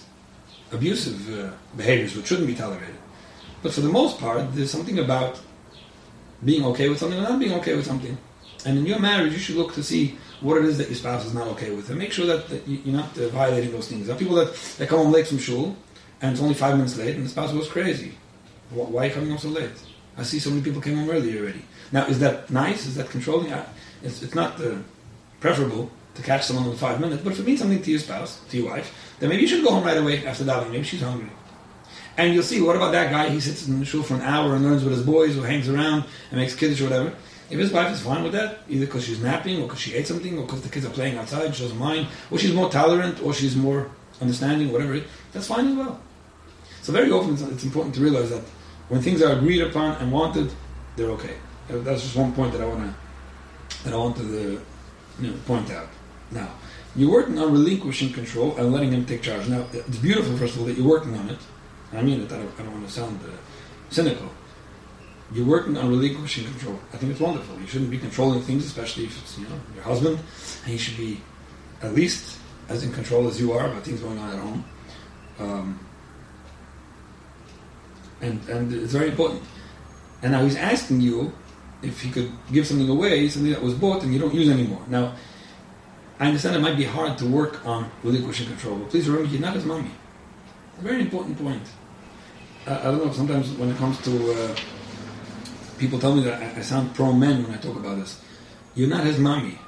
abusive 0.70 1.18
uh, 1.32 1.50
behaviors, 1.76 2.14
which 2.14 2.26
shouldn't 2.26 2.46
be 2.46 2.54
tolerated. 2.54 2.96
But 3.62 3.72
for 3.72 3.80
the 3.80 3.88
most 3.88 4.18
part, 4.18 4.54
there's 4.54 4.70
something 4.70 4.98
about 4.98 5.40
being 6.44 6.64
okay 6.66 6.88
with 6.88 6.98
something 6.98 7.18
or 7.18 7.22
not 7.22 7.38
being 7.38 7.54
okay 7.54 7.74
with 7.74 7.86
something. 7.86 8.18
And 8.66 8.78
in 8.78 8.86
your 8.86 8.98
marriage, 8.98 9.32
you 9.32 9.38
should 9.38 9.56
look 9.56 9.74
to 9.74 9.82
see 9.82 10.18
what 10.40 10.58
it 10.58 10.64
is 10.64 10.76
that 10.78 10.88
your 10.88 10.96
spouse 10.96 11.24
is 11.24 11.32
not 11.32 11.46
okay 11.48 11.70
with, 11.70 11.88
and 11.88 11.98
make 11.98 12.12
sure 12.12 12.26
that, 12.26 12.48
that 12.48 12.68
you're 12.68 12.94
not 12.94 13.16
uh, 13.16 13.28
violating 13.28 13.72
those 13.72 13.88
things. 13.88 14.06
There 14.06 14.16
are 14.16 14.18
people 14.18 14.36
that, 14.36 14.54
that 14.78 14.88
come 14.88 14.98
home 14.98 15.12
late 15.12 15.26
from 15.26 15.38
shul, 15.38 15.76
and 16.20 16.32
it's 16.32 16.42
only 16.42 16.54
five 16.54 16.76
minutes 16.76 16.98
late, 16.98 17.16
and 17.16 17.24
the 17.24 17.30
spouse 17.30 17.52
goes 17.52 17.68
crazy. 17.68 18.14
Why 18.70 19.02
are 19.02 19.06
you 19.06 19.12
coming 19.12 19.30
home 19.30 19.38
so 19.38 19.48
late? 19.48 19.70
I 20.16 20.22
see 20.22 20.38
so 20.38 20.50
many 20.50 20.62
people 20.62 20.80
came 20.80 20.96
home 20.96 21.10
early 21.10 21.38
already. 21.38 21.62
Now, 21.92 22.06
is 22.06 22.18
that 22.20 22.50
nice? 22.50 22.86
Is 22.86 22.94
that 22.96 23.10
controlling? 23.10 23.52
It's, 24.02 24.22
it's 24.22 24.34
not 24.34 24.60
uh, 24.60 24.76
preferable 25.40 25.90
to 26.14 26.22
catch 26.22 26.44
someone 26.44 26.68
in 26.68 26.76
five 26.76 27.00
minutes, 27.00 27.22
but 27.22 27.32
if 27.32 27.40
it 27.40 27.46
means 27.46 27.60
something 27.60 27.82
to 27.82 27.90
your 27.90 28.00
spouse, 28.00 28.40
to 28.50 28.56
your 28.56 28.70
wife, 28.70 29.16
then 29.18 29.28
maybe 29.28 29.42
you 29.42 29.48
should 29.48 29.64
go 29.64 29.72
home 29.72 29.84
right 29.84 29.96
away 29.96 30.24
after 30.24 30.44
davening. 30.44 30.70
Maybe 30.70 30.84
she's 30.84 31.02
hungry. 31.02 31.28
And 32.16 32.32
you'll 32.32 32.44
see, 32.44 32.60
what 32.60 32.76
about 32.76 32.92
that 32.92 33.10
guy? 33.10 33.28
He 33.28 33.40
sits 33.40 33.66
in 33.66 33.80
the 33.80 33.84
shul 33.84 34.04
for 34.04 34.14
an 34.14 34.22
hour 34.22 34.54
and 34.54 34.64
learns 34.64 34.84
with 34.84 34.92
his 34.92 35.02
boys, 35.02 35.36
or 35.36 35.46
hangs 35.46 35.68
around 35.68 36.04
and 36.30 36.40
makes 36.40 36.54
kiddush 36.54 36.80
or 36.80 36.84
whatever. 36.84 37.12
If 37.50 37.58
his 37.58 37.72
wife 37.72 37.92
is 37.92 38.00
fine 38.00 38.22
with 38.22 38.32
that, 38.32 38.60
either 38.68 38.86
because 38.86 39.04
she's 39.04 39.20
napping, 39.20 39.58
or 39.60 39.66
because 39.66 39.80
she 39.80 39.94
ate 39.94 40.06
something, 40.06 40.38
or 40.38 40.44
because 40.46 40.62
the 40.62 40.68
kids 40.68 40.86
are 40.86 40.90
playing 40.90 41.18
outside, 41.18 41.54
she 41.54 41.64
doesn't 41.64 41.78
mind, 41.78 42.06
or 42.30 42.38
she's 42.38 42.54
more 42.54 42.70
tolerant, 42.70 43.20
or 43.22 43.34
she's 43.34 43.56
more 43.56 43.90
understanding, 44.20 44.72
whatever, 44.72 45.00
that's 45.32 45.48
fine 45.48 45.66
as 45.66 45.74
well. 45.74 46.00
So 46.84 46.92
very 46.92 47.10
often 47.10 47.32
it's 47.50 47.64
important 47.64 47.94
to 47.94 48.02
realize 48.02 48.28
that 48.28 48.42
when 48.90 49.00
things 49.00 49.22
are 49.22 49.32
agreed 49.38 49.62
upon 49.62 49.96
and 50.02 50.12
wanted, 50.12 50.52
they're 50.96 51.08
okay. 51.12 51.36
That's 51.68 52.02
just 52.02 52.14
one 52.14 52.34
point 52.34 52.52
that 52.52 52.60
I 52.60 52.66
want 52.66 52.82
to 52.84 52.94
that 53.84 53.94
I 53.94 53.96
wanted 53.96 54.26
to 54.28 54.60
you 55.20 55.30
know, 55.30 55.34
point 55.46 55.70
out. 55.70 55.88
Now, 56.30 56.50
you're 56.94 57.10
working 57.10 57.38
on 57.38 57.50
relinquishing 57.52 58.12
control 58.12 58.54
and 58.58 58.70
letting 58.70 58.92
him 58.92 59.06
take 59.06 59.22
charge. 59.22 59.48
Now, 59.48 59.66
it's 59.72 59.96
beautiful, 59.96 60.36
first 60.36 60.56
of 60.56 60.60
all, 60.60 60.66
that 60.66 60.76
you're 60.76 60.86
working 60.86 61.16
on 61.16 61.30
it. 61.30 61.38
I 61.94 62.02
mean 62.02 62.20
it. 62.20 62.30
I 62.30 62.36
don't, 62.36 62.52
I 62.60 62.62
don't 62.64 62.72
want 62.72 62.86
to 62.86 62.92
sound 62.92 63.18
uh, 63.24 63.28
cynical, 63.88 64.30
you're 65.32 65.46
working 65.46 65.78
on 65.78 65.88
relinquishing 65.88 66.44
control. 66.44 66.78
I 66.92 66.98
think 66.98 67.12
it's 67.12 67.20
wonderful. 67.20 67.58
You 67.58 67.66
shouldn't 67.66 67.90
be 67.90 67.98
controlling 67.98 68.42
things, 68.42 68.66
especially 68.66 69.04
if 69.04 69.18
it's 69.22 69.38
you 69.38 69.44
know 69.44 69.58
your 69.74 69.84
husband, 69.84 70.18
and 70.18 70.70
he 70.70 70.76
should 70.76 70.98
be 70.98 71.20
at 71.82 71.94
least 71.94 72.38
as 72.68 72.84
in 72.84 72.92
control 72.92 73.26
as 73.26 73.40
you 73.40 73.52
are 73.52 73.66
about 73.66 73.84
things 73.84 74.00
going 74.00 74.18
on 74.18 74.30
at 74.30 74.38
home. 74.38 74.64
Um, 75.38 75.86
and 78.24 78.48
and 78.48 78.72
it's 78.72 78.92
very 78.92 79.08
important. 79.10 79.42
And 80.22 80.32
now 80.32 80.42
he's 80.42 80.56
asking 80.56 81.00
you 81.00 81.32
if 81.82 82.00
he 82.00 82.10
could 82.10 82.32
give 82.50 82.66
something 82.66 82.88
away, 82.88 83.28
something 83.28 83.52
that 83.52 83.62
was 83.62 83.74
bought 83.74 84.02
and 84.02 84.12
you 84.12 84.18
don't 84.18 84.34
use 84.34 84.48
anymore. 84.48 84.82
Now, 84.88 85.14
I 86.18 86.28
understand 86.28 86.56
it 86.56 86.60
might 86.60 86.78
be 86.78 86.84
hard 86.84 87.18
to 87.18 87.26
work 87.26 87.64
on 87.66 87.90
relinquishing 88.02 88.46
control, 88.46 88.76
but 88.76 88.88
please 88.90 89.06
remember, 89.08 89.30
you're 89.30 89.40
not 89.40 89.54
his 89.54 89.64
mommy. 89.64 89.90
A 90.78 90.82
very 90.82 91.00
important 91.02 91.36
point. 91.38 91.62
I, 92.66 92.78
I 92.78 92.82
don't 92.84 93.04
know, 93.04 93.12
sometimes 93.12 93.50
when 93.52 93.68
it 93.68 93.76
comes 93.76 94.00
to 94.02 94.32
uh, 94.32 94.56
people 95.78 95.98
tell 95.98 96.14
me 96.14 96.22
that 96.24 96.42
I, 96.42 96.60
I 96.60 96.62
sound 96.62 96.94
pro 96.94 97.12
men 97.12 97.42
when 97.42 97.52
I 97.52 97.58
talk 97.58 97.76
about 97.76 97.98
this. 97.98 98.20
You're 98.74 98.88
not 98.88 99.04
his 99.04 99.18
mommy. 99.18 99.58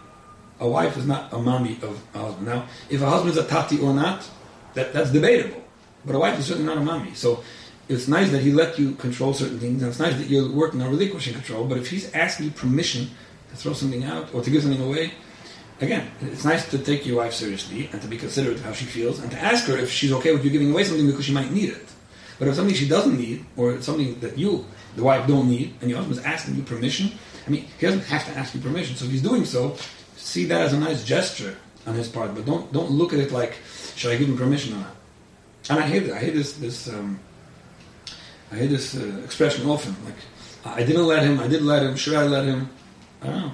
A 0.58 0.68
wife 0.68 0.96
is 0.96 1.06
not 1.06 1.32
a 1.32 1.38
mommy 1.38 1.78
of 1.82 2.00
a 2.14 2.18
husband. 2.18 2.46
Now, 2.46 2.66
if 2.88 3.02
a 3.02 3.06
husband's 3.10 3.36
a 3.36 3.44
tati 3.44 3.78
or 3.78 3.92
not, 3.92 4.28
that, 4.74 4.92
that's 4.92 5.10
debatable. 5.10 5.62
But 6.04 6.14
a 6.14 6.18
wife 6.18 6.38
is 6.38 6.46
certainly 6.46 6.66
not 6.66 6.78
a 6.78 6.84
mommy. 6.84 7.14
So 7.14 7.42
it's 7.88 8.08
nice 8.08 8.30
that 8.32 8.42
he 8.42 8.52
let 8.52 8.78
you 8.78 8.94
control 8.96 9.32
certain 9.32 9.58
things, 9.58 9.82
and 9.82 9.90
it's 9.90 10.00
nice 10.00 10.16
that 10.16 10.28
you're 10.28 10.50
working 10.50 10.82
on 10.82 10.90
relinquishing 10.90 11.34
control. 11.34 11.64
But 11.66 11.78
if 11.78 11.88
he's 11.88 12.12
asking 12.12 12.46
you 12.46 12.52
permission 12.52 13.10
to 13.50 13.56
throw 13.56 13.72
something 13.72 14.04
out 14.04 14.34
or 14.34 14.42
to 14.42 14.50
give 14.50 14.62
something 14.62 14.82
away, 14.82 15.12
again, 15.80 16.10
it's 16.20 16.44
nice 16.44 16.68
to 16.70 16.78
take 16.78 17.06
your 17.06 17.18
wife 17.18 17.32
seriously 17.32 17.88
and 17.92 18.02
to 18.02 18.08
be 18.08 18.16
considerate 18.16 18.56
of 18.56 18.64
how 18.64 18.72
she 18.72 18.86
feels 18.86 19.20
and 19.20 19.30
to 19.30 19.38
ask 19.38 19.66
her 19.66 19.76
if 19.76 19.90
she's 19.90 20.12
okay 20.12 20.32
with 20.32 20.44
you 20.44 20.50
giving 20.50 20.72
away 20.72 20.84
something 20.84 21.06
because 21.06 21.24
she 21.24 21.32
might 21.32 21.52
need 21.52 21.70
it. 21.70 21.86
But 22.38 22.48
if 22.48 22.56
something 22.56 22.74
she 22.74 22.88
doesn't 22.88 23.16
need 23.16 23.46
or 23.56 23.80
something 23.80 24.18
that 24.20 24.36
you, 24.36 24.66
the 24.96 25.02
wife, 25.02 25.26
don't 25.26 25.48
need, 25.48 25.74
and 25.80 25.88
your 25.88 25.98
husband's 25.98 26.22
asking 26.24 26.56
you 26.56 26.62
permission, 26.62 27.12
I 27.46 27.50
mean, 27.50 27.66
he 27.78 27.86
doesn't 27.86 28.04
have 28.04 28.24
to 28.26 28.32
ask 28.32 28.54
you 28.54 28.60
permission. 28.60 28.96
So 28.96 29.04
if 29.04 29.12
he's 29.12 29.22
doing 29.22 29.44
so, 29.44 29.76
see 30.16 30.44
that 30.46 30.60
as 30.60 30.72
a 30.72 30.78
nice 30.78 31.04
gesture 31.04 31.56
on 31.86 31.94
his 31.94 32.08
part. 32.08 32.34
But 32.34 32.44
don't 32.44 32.72
don't 32.72 32.90
look 32.90 33.12
at 33.12 33.20
it 33.20 33.30
like, 33.30 33.54
should 33.94 34.10
I 34.10 34.16
give 34.16 34.28
him 34.28 34.36
permission 34.36 34.74
or 34.74 34.78
not? 34.78 34.96
And 35.70 35.78
I 35.78 35.86
hate 35.86 36.02
it. 36.02 36.12
I 36.12 36.18
hate 36.18 36.34
this 36.34 36.54
this. 36.54 36.88
Um, 36.88 37.20
I 38.52 38.56
hear 38.56 38.68
this 38.68 38.96
uh, 38.96 39.20
expression 39.24 39.68
often, 39.68 39.96
like, 40.04 40.14
I 40.64 40.82
didn't 40.84 41.06
let 41.06 41.22
him, 41.22 41.38
I 41.40 41.48
didn't 41.48 41.66
let 41.66 41.82
him, 41.82 41.96
should 41.96 42.14
I 42.14 42.24
let 42.24 42.44
him? 42.44 42.70
I 43.22 43.26
don't 43.26 43.40
know. 43.40 43.52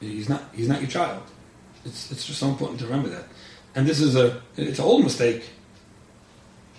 He's 0.00 0.28
not, 0.28 0.42
he's 0.54 0.68
not 0.68 0.80
your 0.80 0.90
child. 0.90 1.22
It's, 1.84 2.10
it's 2.10 2.26
just 2.26 2.38
so 2.38 2.48
important 2.48 2.80
to 2.80 2.86
remember 2.86 3.08
that. 3.10 3.24
And 3.74 3.86
this 3.86 4.00
is 4.00 4.16
a, 4.16 4.42
it's 4.56 4.78
an 4.78 4.84
old 4.84 5.04
mistake 5.04 5.50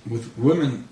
with 0.09 0.37
women 0.37 0.87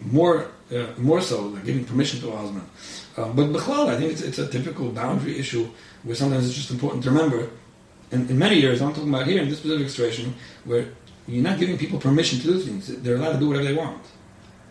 more, 0.00 0.50
uh, 0.72 0.86
more 0.96 1.20
so, 1.20 1.42
like 1.42 1.64
giving 1.64 1.84
permission 1.84 2.20
to 2.20 2.30
a 2.30 2.36
husband. 2.36 2.68
Uh, 3.16 3.28
but 3.28 3.48
Bechlal, 3.48 3.88
I 3.88 3.96
think 3.96 4.12
it's, 4.12 4.22
it's 4.22 4.38
a 4.38 4.48
typical 4.48 4.90
boundary 4.90 5.38
issue 5.38 5.68
where 6.02 6.14
sometimes 6.14 6.46
it's 6.46 6.56
just 6.56 6.70
important 6.70 7.02
to 7.04 7.10
remember. 7.10 7.50
In, 8.10 8.28
in 8.28 8.38
many 8.38 8.56
years, 8.56 8.80
I'm 8.80 8.94
talking 8.94 9.08
about 9.08 9.26
here 9.26 9.42
in 9.42 9.48
this 9.48 9.58
specific 9.58 9.90
situation, 9.90 10.34
where 10.64 10.88
you're 11.26 11.42
not 11.42 11.58
giving 11.58 11.76
people 11.76 11.98
permission 11.98 12.38
to 12.40 12.46
do 12.46 12.60
things. 12.60 12.86
They're 13.02 13.16
allowed 13.16 13.34
to 13.34 13.38
do 13.38 13.48
whatever 13.48 13.66
they 13.66 13.74
want. 13.74 14.02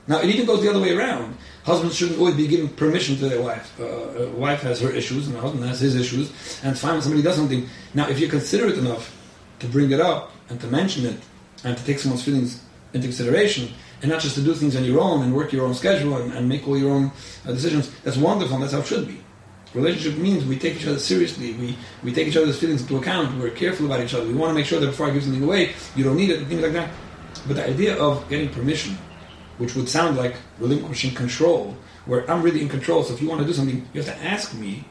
Now, 0.07 0.21
it 0.21 0.29
even 0.29 0.45
goes 0.45 0.61
the 0.61 0.69
other 0.69 0.79
way 0.79 0.95
around. 0.95 1.37
Husbands 1.63 1.95
shouldn't 1.95 2.17
always 2.17 2.35
be 2.35 2.47
giving 2.47 2.69
permission 2.69 3.17
to 3.17 3.27
their 3.27 3.41
wife. 3.41 3.77
Uh, 3.77 3.83
a 3.83 4.29
wife 4.29 4.61
has 4.61 4.79
her 4.79 4.89
issues, 4.89 5.27
and 5.27 5.35
the 5.35 5.41
husband 5.41 5.65
has 5.65 5.81
his 5.81 5.95
issues, 5.95 6.31
and 6.63 6.77
when 6.77 7.01
somebody 7.01 7.21
does 7.21 7.35
something. 7.35 7.67
Now, 7.93 8.07
if 8.07 8.17
you're 8.19 8.29
considerate 8.29 8.77
enough 8.77 9.13
to 9.59 9.67
bring 9.67 9.91
it 9.91 9.99
up 9.99 10.31
and 10.49 10.61
to 10.61 10.67
mention 10.67 11.05
it 11.05 11.19
and 11.65 11.77
to 11.77 11.83
take 11.83 11.99
someone's 11.99 12.23
feelings 12.23 12.63
into 12.93 13.07
consideration, 13.07 13.73
and 14.01 14.09
not 14.09 14.21
just 14.21 14.35
to 14.35 14.41
do 14.41 14.53
things 14.53 14.77
on 14.77 14.85
your 14.85 15.01
own 15.01 15.23
and 15.23 15.35
work 15.35 15.51
your 15.51 15.65
own 15.65 15.73
schedule 15.73 16.15
and, 16.17 16.31
and 16.33 16.47
make 16.47 16.67
all 16.67 16.77
your 16.77 16.91
own 16.91 17.11
uh, 17.45 17.51
decisions, 17.51 17.91
that's 18.03 18.15
wonderful, 18.15 18.57
that's 18.59 18.71
how 18.71 18.79
it 18.79 18.85
should 18.85 19.07
be. 19.07 19.19
Relationship 19.73 20.17
means 20.17 20.45
we 20.45 20.57
take 20.57 20.75
each 20.75 20.87
other 20.87 20.99
seriously, 20.99 21.51
we, 21.53 21.77
we 22.01 22.13
take 22.13 22.27
each 22.27 22.37
other's 22.37 22.57
feelings 22.57 22.81
into 22.81 22.95
account, 22.97 23.37
we're 23.37 23.49
careful 23.49 23.87
about 23.87 23.99
each 23.99 24.13
other, 24.13 24.25
we 24.25 24.33
want 24.33 24.51
to 24.51 24.53
make 24.53 24.65
sure 24.65 24.79
that 24.79 24.85
before 24.85 25.07
I 25.07 25.09
give 25.09 25.23
something 25.23 25.43
away, 25.43 25.73
you 25.95 26.05
don't 26.05 26.15
need 26.15 26.29
it, 26.29 26.47
things 26.47 26.61
like 26.61 26.73
that. 26.73 26.89
But 27.45 27.57
the 27.57 27.67
idea 27.67 27.97
of 27.97 28.27
getting 28.29 28.49
permission 28.49 28.97
which 29.57 29.75
would 29.75 29.89
sound 29.89 30.17
like 30.17 30.35
relinquishing 30.59 31.13
control, 31.13 31.75
where 32.05 32.29
I'm 32.29 32.41
really 32.41 32.61
in 32.61 32.69
control. 32.69 33.03
So 33.03 33.13
if 33.13 33.21
you 33.21 33.27
want 33.27 33.41
to 33.41 33.47
do 33.47 33.53
something, 33.53 33.87
you 33.93 34.01
have 34.01 34.13
to 34.15 34.23
ask 34.23 34.53
me, 34.53 34.85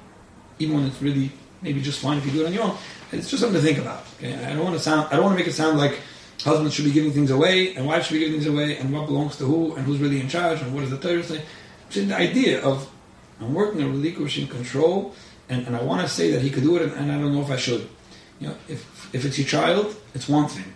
even 0.59 0.77
when 0.77 0.87
it's 0.87 1.01
really 1.01 1.33
maybe 1.63 1.81
just 1.81 2.01
fine 2.01 2.19
if 2.19 2.27
you 2.27 2.33
do 2.33 2.43
it 2.43 2.47
on 2.47 2.53
your 2.53 2.65
own. 2.65 2.77
It's 3.13 3.31
just 3.31 3.43
something 3.43 3.61
to 3.61 3.67
think 3.67 3.79
about. 3.79 4.05
Okay? 4.19 4.35
I 4.35 4.53
don't 4.53 4.65
want 4.65 4.77
to 4.77 4.83
sound. 4.83 5.09
I 5.09 5.17
don't 5.17 5.25
want 5.25 5.35
to 5.35 5.39
make 5.39 5.49
it 5.49 5.55
sound 5.55 5.79
like 5.79 5.99
husbands 6.43 6.75
should 6.75 6.85
be 6.85 6.93
giving 6.93 7.13
things 7.13 7.31
away 7.31 7.75
and 7.75 7.87
wives 7.87 8.07
should 8.07 8.15
be 8.15 8.21
giving 8.21 8.35
things 8.35 8.47
away 8.47 8.77
and 8.77 8.93
what 8.93 9.07
belongs 9.07 9.37
to 9.37 9.45
who 9.45 9.75
and 9.75 9.87
who's 9.87 9.99
really 9.99 10.21
in 10.21 10.29
charge 10.29 10.61
and 10.61 10.75
what 10.75 10.83
does 10.83 10.91
the 10.91 10.99
Torah 10.99 11.23
say. 11.23 11.43
Just 11.89 12.09
the 12.09 12.17
idea 12.17 12.63
of 12.63 12.91
I'm 13.41 13.55
working 13.55 13.83
on 13.83 13.91
relinquishing 13.91 14.47
control 14.49 15.15
and, 15.49 15.67
and 15.67 15.77
I 15.77 15.83
want 15.83 16.03
to 16.03 16.09
say 16.09 16.31
that 16.33 16.43
he 16.43 16.51
could 16.51 16.63
do 16.63 16.77
it 16.77 16.83
and, 16.83 16.93
and 16.93 17.13
I 17.13 17.19
don't 17.19 17.33
know 17.33 17.43
if 17.43 17.51
I 17.51 17.57
should. 17.57 17.89
You 18.41 18.49
know, 18.49 18.57
if 18.69 19.15
if 19.15 19.25
it's 19.25 19.39
your 19.39 19.47
child, 19.47 19.97
it's 20.15 20.29
one 20.29 20.49
thing. 20.49 20.73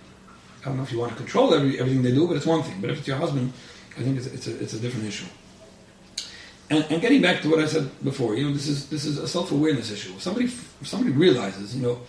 I 0.63 0.67
don't 0.67 0.77
know 0.77 0.83
if 0.83 0.93
you 0.93 0.99
want 0.99 1.13
to 1.13 1.19
control 1.19 1.55
every, 1.55 1.79
everything 1.79 2.03
they 2.03 2.13
do, 2.13 2.27
but 2.27 2.37
it's 2.37 2.47
one 2.47 2.63
thing. 2.63 2.81
But 2.81 2.91
if 2.91 2.99
it's 2.99 3.09
your 3.09 3.17
husband, 3.17 3.53
I 3.97 4.03
think 4.03 4.17
it's, 4.19 4.27
it's, 4.27 4.47
a, 4.47 4.63
it's 4.63 4.75
a 4.75 4.79
different 4.79 5.07
issue. 5.07 5.27
And, 6.71 6.87
and, 6.89 7.03
getting 7.03 7.21
back 7.21 7.43
to 7.43 7.51
what 7.51 7.59
I 7.59 7.67
said 7.67 7.91
before, 8.05 8.37
you 8.37 8.47
know, 8.47 8.55
this 8.55 8.69
is 8.69 8.89
this 8.89 9.05
is 9.05 9.19
a 9.19 9.27
self 9.27 9.51
awareness 9.51 9.91
issue. 9.91 10.17
Somebody 10.21 10.47
somebody 10.83 11.11
realizes, 11.11 11.75
you 11.75 11.83
know, 11.83 12.01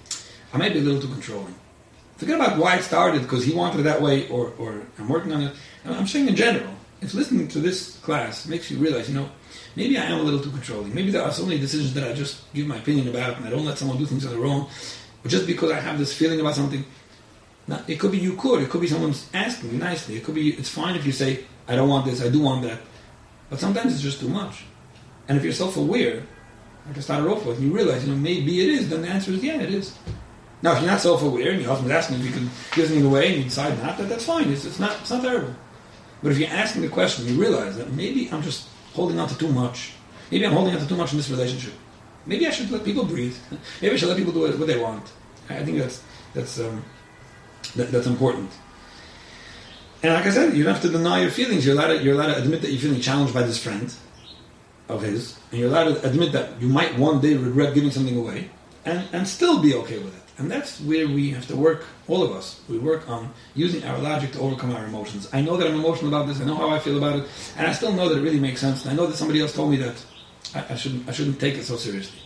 I 0.54 0.58
might 0.58 0.74
be 0.74 0.80
a 0.80 0.84
little 0.84 1.02
too 1.02 1.08
controlling. 1.08 1.56
Forget 2.17 2.36
about 2.36 2.60
why 2.60 2.76
it 2.76 2.84
started 2.84 3.24
because 3.24 3.44
he 3.44 3.56
wanted 3.56 3.80
it 3.80 3.84
that 3.84 4.00
way, 4.00 4.30
or 4.30 4.54
or 4.60 4.84
I'm 5.00 5.10
working 5.10 5.34
on 5.34 5.41
it. 5.41 5.56
I'm 5.84 6.06
saying 6.06 6.28
in 6.28 6.36
general, 6.36 6.72
if 7.02 7.15
listening 7.15 7.48
to 7.48 7.60
this 7.60 7.98
class 7.98 8.46
makes 8.46 8.70
you 8.70 8.78
realize, 8.78 9.10
you 9.10 9.15
know, 9.15 9.32
maybe 9.76 9.98
I 9.98 10.04
am 10.04 10.20
a 10.20 10.24
little 10.24 10.39
too 10.39 10.52
controlling. 10.52 10.94
Maybe 10.94 11.10
there 11.10 11.24
are 11.24 11.32
so 11.32 11.44
many 11.44 11.60
decisions 11.60 11.96
that 11.96 12.08
I 12.08 12.13
just 12.13 12.54
give 12.54 12.67
my 12.67 12.78
opinion 12.78 13.08
about, 13.08 13.38
and 13.38 13.46
I 13.46 13.50
don't 13.50 13.65
let 13.65 13.80
someone 13.80 13.98
do 13.98 14.06
things 14.06 14.28
on 14.28 14.32
their 14.32 14.46
own, 14.46 14.67
but 15.24 15.32
just 15.32 15.48
because 15.48 15.72
I 15.72 15.80
have 15.80 15.98
this 15.98 16.13
feeling 16.13 16.39
about 16.39 16.56
something. 16.56 16.86
Now, 17.67 17.84
it 17.88 18.00
could 18.00 18.12
be 18.12 18.17
you 18.17 18.36
could. 18.36 18.62
It 18.62 18.70
could 18.70 18.82
be 18.82 18.88
someone's 18.88 19.28
asking 19.34 19.72
you 19.72 19.78
nicely. 19.78 20.15
It 20.17 20.24
could 20.24 20.36
be. 20.36 20.50
It's 20.50 20.70
fine 20.70 20.96
if 20.96 21.06
you 21.06 21.12
say, 21.12 21.46
I 21.71 21.75
don't 21.75 21.89
want 21.89 22.05
this, 22.05 22.23
I 22.23 22.29
do 22.29 22.41
want 22.41 22.63
that. 22.63 22.79
But 23.49 23.60
sometimes 23.60 23.93
it's 23.93 24.01
just 24.01 24.19
too 24.19 24.29
much. 24.29 24.63
And 25.27 25.38
if 25.38 25.43
you're 25.43 25.53
self-aware, 25.53 26.23
like 26.88 26.97
I 26.97 26.99
started 26.99 27.29
off 27.29 27.45
with, 27.45 27.62
you 27.62 27.71
realize, 27.71 28.05
you 28.05 28.13
know, 28.13 28.19
maybe 28.19 28.62
it 28.62 28.69
is, 28.69 28.89
then 28.89 29.01
the 29.01 29.07
answer 29.07 29.31
is 29.31 29.43
yeah, 29.43 29.62
it 29.62 29.73
is. 29.73 29.97
Now, 30.62 30.73
if 30.73 30.79
you're 30.79 30.91
not 30.91 31.01
self-aware 31.01 31.51
and 31.51 31.62
your 31.62 31.69
husband's 31.69 31.93
asking 31.93 32.19
if 32.19 32.25
you 32.25 32.31
can 32.31 32.49
give 32.75 32.88
something 32.88 33.05
away 33.05 33.27
and 33.27 33.38
you 33.38 33.43
decide 33.45 33.81
not, 33.81 33.97
that 33.97 34.10
that's 34.10 34.25
fine. 34.25 34.51
It's, 34.51 34.65
it's 34.65 34.79
not 34.79 34.99
it's 34.99 35.10
not 35.10 35.23
terrible. 35.23 35.55
But 36.21 36.34
if 36.34 36.38
you're 36.38 36.49
asking 36.49 36.84
the 36.84 36.89
question, 36.89 37.25
you 37.25 37.39
realize 37.39 37.77
that 37.77 37.91
maybe 37.93 38.29
I'm 38.31 38.43
just 38.43 38.67
holding 38.93 39.19
on 39.19 39.27
to 39.29 39.38
too 39.38 39.51
much. 39.51 39.93
Maybe 40.29 40.45
I'm 40.45 40.53
holding 40.53 40.75
on 40.75 40.81
to 40.81 40.88
too 40.88 40.95
much 40.95 41.12
in 41.12 41.17
this 41.17 41.29
relationship. 41.29 41.73
Maybe 42.25 42.45
I 42.45 42.51
should 42.51 42.69
let 42.69 42.84
people 42.84 43.05
breathe. 43.05 43.36
Maybe 43.81 43.93
I 43.93 43.97
should 43.97 44.10
let 44.10 44.17
people 44.17 44.34
do 44.34 44.41
what 44.41 44.67
they 44.67 44.79
want. 44.79 45.12
I 45.49 45.63
think 45.63 45.79
that's 45.79 46.03
that's 46.34 46.60
um, 46.60 46.84
that, 47.75 47.91
that's 47.91 48.07
important. 48.07 48.51
And 50.03 50.13
like 50.13 50.25
I 50.25 50.31
said, 50.31 50.55
you 50.55 50.63
don't 50.63 50.73
have 50.73 50.81
to 50.81 50.89
deny 50.89 51.21
your 51.21 51.29
feelings. 51.29 51.65
You're 51.65 51.75
allowed 51.75 51.89
to, 51.89 52.03
you're 52.03 52.15
allowed 52.15 52.33
to 52.33 52.41
admit 52.41 52.61
that 52.61 52.71
you're 52.71 52.81
feeling 52.81 53.01
challenged 53.01 53.33
by 53.33 53.43
this 53.43 53.61
friend 53.61 53.93
of 54.89 55.01
his, 55.01 55.37
and 55.51 55.59
you're 55.59 55.69
allowed 55.69 55.95
to 55.95 56.07
admit 56.09 56.31
that 56.33 56.59
you 56.61 56.67
might 56.67 56.97
one 56.97 57.21
day 57.21 57.35
regret 57.35 57.73
giving 57.73 57.91
something 57.91 58.17
away, 58.17 58.49
and, 58.83 59.07
and 59.13 59.27
still 59.27 59.61
be 59.61 59.75
okay 59.75 59.99
with 59.99 60.15
it. 60.15 60.21
And 60.37 60.49
that's 60.49 60.81
where 60.81 61.07
we 61.07 61.29
have 61.31 61.45
to 61.47 61.55
work, 61.55 61.85
all 62.07 62.23
of 62.23 62.31
us. 62.31 62.61
We 62.67 62.79
work 62.79 63.07
on 63.07 63.31
using 63.53 63.83
our 63.83 63.99
logic 63.99 64.31
to 64.33 64.39
overcome 64.39 64.71
our 64.73 64.85
emotions. 64.85 65.29
I 65.31 65.41
know 65.41 65.55
that 65.55 65.67
I'm 65.67 65.75
emotional 65.75 66.07
about 66.07 66.27
this, 66.27 66.41
I 66.41 66.45
know 66.45 66.55
how 66.55 66.69
I 66.69 66.79
feel 66.79 66.97
about 66.97 67.19
it, 67.19 67.25
and 67.57 67.67
I 67.67 67.73
still 67.73 67.93
know 67.93 68.09
that 68.09 68.17
it 68.17 68.21
really 68.21 68.39
makes 68.39 68.59
sense, 68.59 68.83
and 68.83 68.91
I 68.91 68.95
know 68.95 69.05
that 69.05 69.15
somebody 69.15 69.39
else 69.39 69.53
told 69.53 69.69
me 69.69 69.77
that 69.77 70.03
I, 70.55 70.73
I 70.73 70.75
shouldn't, 70.75 71.07
I 71.07 71.11
shouldn't 71.11 71.39
take 71.39 71.55
it 71.55 71.63
so 71.63 71.77
seriously. 71.77 72.19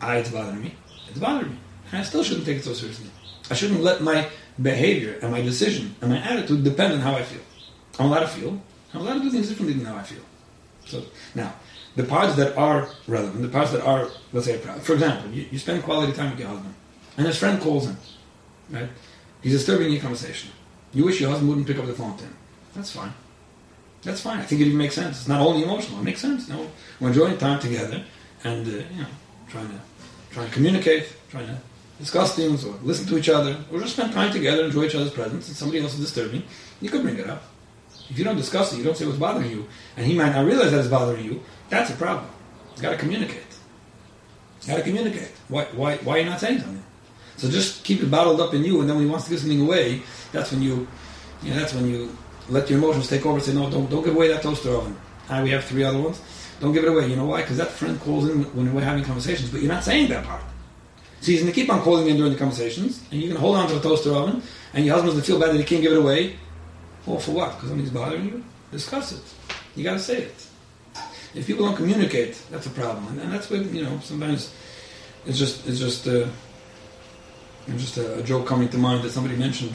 I, 0.00 0.18
it's 0.18 0.30
bothering 0.30 0.62
me. 0.62 0.74
It's 1.08 1.18
bothering 1.18 1.50
me. 1.50 1.58
And 1.90 2.00
I 2.00 2.04
still 2.04 2.22
shouldn't 2.22 2.46
take 2.46 2.58
it 2.58 2.64
so 2.64 2.72
seriously. 2.72 3.10
I 3.50 3.54
shouldn't 3.54 3.80
let 3.80 4.00
my 4.00 4.28
behavior 4.60 5.18
and 5.22 5.30
my 5.30 5.40
decision 5.40 5.94
and 6.00 6.10
my 6.10 6.18
attitude 6.18 6.64
depend 6.64 6.92
on 6.92 7.00
how 7.00 7.14
I 7.14 7.22
feel. 7.22 7.40
I'm 7.98 8.06
allowed 8.06 8.20
to 8.20 8.28
feel. 8.28 8.60
I'm 8.92 9.00
allowed 9.00 9.14
to 9.14 9.20
do 9.20 9.30
things 9.30 9.48
differently 9.48 9.74
than 9.74 9.86
how 9.86 9.96
I 9.96 10.02
feel. 10.02 10.22
So 10.84 11.04
now, 11.34 11.54
the 11.96 12.04
parts 12.04 12.36
that 12.36 12.56
are 12.56 12.88
relevant, 13.06 13.42
the 13.42 13.48
parts 13.48 13.72
that 13.72 13.82
are, 13.82 14.08
let's 14.32 14.46
say, 14.46 14.58
for 14.58 14.94
example, 14.94 15.30
you, 15.30 15.46
you 15.50 15.58
spend 15.58 15.82
quality 15.82 16.12
time 16.12 16.30
with 16.30 16.40
your 16.40 16.48
husband, 16.48 16.74
and 17.16 17.26
his 17.26 17.36
friend 17.36 17.60
calls 17.60 17.86
him, 17.86 17.96
right? 18.70 18.88
He's 19.42 19.52
disturbing 19.52 19.90
your 19.92 20.00
conversation. 20.00 20.50
You 20.92 21.04
wish 21.04 21.20
your 21.20 21.30
husband 21.30 21.48
wouldn't 21.48 21.66
pick 21.66 21.78
up 21.78 21.86
the 21.86 21.92
phone 21.92 22.16
to 22.16 22.24
him. 22.24 22.36
That's 22.74 22.90
fine. 22.90 23.12
That's 24.02 24.20
fine. 24.20 24.38
I 24.38 24.42
think 24.42 24.60
it 24.60 24.66
even 24.66 24.78
makes 24.78 24.94
sense. 24.94 25.18
It's 25.20 25.28
not 25.28 25.40
only 25.40 25.62
emotional. 25.62 26.00
It 26.00 26.04
makes 26.04 26.20
sense. 26.20 26.48
You 26.48 26.54
know, 26.54 26.70
we're 27.00 27.08
enjoying 27.08 27.38
time 27.38 27.60
together, 27.60 28.02
and 28.44 28.66
uh, 28.66 28.70
you 28.70 29.02
know, 29.02 29.06
trying 29.48 29.68
to 29.68 29.80
trying 30.30 30.46
to 30.48 30.52
communicate, 30.52 31.12
trying 31.30 31.46
to 31.48 31.58
discuss 32.00 32.34
things 32.34 32.64
or 32.64 32.74
listen 32.82 33.06
to 33.06 33.16
each 33.16 33.28
other 33.28 33.56
or 33.70 33.78
just 33.78 33.92
spend 33.92 34.12
time 34.12 34.32
together, 34.32 34.64
enjoy 34.64 34.84
each 34.84 34.94
other's 34.94 35.12
presence, 35.12 35.46
and 35.48 35.56
somebody 35.56 35.80
else 35.80 35.94
is 35.94 36.00
disturbing, 36.00 36.42
you 36.80 36.90
could 36.90 37.02
bring 37.02 37.18
it 37.18 37.28
up. 37.28 37.42
If 38.08 38.18
you 38.18 38.24
don't 38.24 38.36
discuss 38.36 38.72
it, 38.72 38.78
you 38.78 38.84
don't 38.84 38.96
say 38.96 39.06
what's 39.06 39.18
bothering 39.18 39.50
you, 39.50 39.68
and 39.96 40.04
he 40.04 40.14
might 40.14 40.34
not 40.34 40.44
realize 40.44 40.72
that 40.72 40.80
it's 40.80 40.88
bothering 40.88 41.24
you, 41.24 41.42
that's 41.68 41.90
a 41.90 41.94
problem. 41.94 42.28
You 42.76 42.82
got 42.82 42.90
to 42.90 42.96
communicate. 42.96 43.44
You 44.62 44.68
got 44.68 44.76
to 44.78 44.82
communicate. 44.82 45.30
Why, 45.48 45.64
why, 45.66 45.96
why 45.98 46.16
are 46.16 46.18
you 46.18 46.24
not 46.24 46.40
saying 46.40 46.58
something? 46.60 46.82
So 47.36 47.48
just 47.48 47.84
keep 47.84 48.02
it 48.02 48.10
bottled 48.10 48.40
up 48.40 48.52
in 48.54 48.64
you, 48.64 48.80
and 48.80 48.88
then 48.88 48.96
when 48.96 49.04
he 49.04 49.10
wants 49.10 49.26
to 49.26 49.30
give 49.30 49.40
something 49.40 49.60
away, 49.60 50.02
that's 50.32 50.50
when 50.50 50.62
you, 50.62 50.88
you 51.42 51.50
know, 51.50 51.60
that's 51.60 51.74
when 51.74 51.88
you 51.88 52.16
let 52.48 52.68
your 52.68 52.78
emotions 52.78 53.08
take 53.08 53.24
over 53.24 53.36
and 53.36 53.42
say, 53.42 53.54
no, 53.54 53.70
don't, 53.70 53.88
don't 53.88 54.04
give 54.04 54.14
away 54.14 54.28
that 54.28 54.42
toaster 54.42 54.74
oven. 54.74 54.96
Ah, 55.28 55.42
we 55.42 55.50
have 55.50 55.64
three 55.64 55.84
other 55.84 55.98
ones. 55.98 56.20
Don't 56.60 56.72
give 56.72 56.84
it 56.84 56.88
away. 56.88 57.06
You 57.06 57.16
know 57.16 57.26
why? 57.26 57.42
Because 57.42 57.56
that 57.58 57.68
friend 57.68 57.98
calls 58.00 58.28
in 58.28 58.42
when 58.54 58.74
we're 58.74 58.82
having 58.82 59.04
conversations, 59.04 59.50
but 59.50 59.60
you're 59.60 59.72
not 59.72 59.84
saying 59.84 60.08
that 60.08 60.24
part. 60.24 60.42
So 61.20 61.32
he's 61.32 61.42
going 61.42 61.52
to 61.52 61.60
keep 61.60 61.70
on 61.70 61.82
calling 61.82 62.08
in 62.08 62.16
during 62.16 62.32
the 62.32 62.38
conversations, 62.38 63.02
and 63.10 63.20
you're 63.20 63.28
going 63.28 63.36
to 63.36 63.40
hold 63.40 63.56
on 63.56 63.68
to 63.68 63.74
the 63.74 63.80
toaster 63.80 64.12
oven, 64.12 64.42
and 64.72 64.86
your 64.86 64.94
husband's 64.94 65.14
going 65.14 65.24
to 65.24 65.26
feel 65.26 65.40
bad 65.40 65.54
that 65.54 65.58
he 65.58 65.64
can't 65.64 65.82
give 65.82 65.92
it 65.92 65.98
away. 65.98 66.36
Well, 67.04 67.18
for 67.18 67.32
what? 67.32 67.54
Because 67.54 67.68
something's 67.68 67.90
bothering 67.90 68.24
you? 68.24 68.44
Discuss 68.72 69.12
it. 69.12 69.22
You 69.76 69.84
got 69.84 69.94
to 69.94 69.98
say 69.98 70.22
it. 70.22 70.46
If 71.34 71.46
people 71.46 71.66
don't 71.66 71.76
communicate, 71.76 72.40
that's 72.50 72.66
a 72.66 72.70
problem, 72.70 73.06
and, 73.20 73.32
that's 73.32 73.50
what 73.50 73.64
you 73.66 73.84
know. 73.84 74.00
Sometimes 74.02 74.52
it's 75.26 75.38
just 75.38 75.66
it's 75.68 75.78
just 75.78 76.08
uh, 76.08 76.26
it's 77.68 77.82
just 77.82 77.98
a, 77.98 78.18
a, 78.18 78.22
joke 78.22 78.46
coming 78.46 78.68
to 78.70 78.78
mind 78.78 79.04
that 79.04 79.10
somebody 79.10 79.36
mentioned 79.36 79.74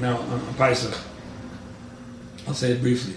now 0.00 0.16
on, 0.18 0.40
on 0.40 0.54
Pesach. 0.54 0.96
I'll 2.48 2.54
say 2.54 2.72
it 2.72 2.80
briefly. 2.80 3.14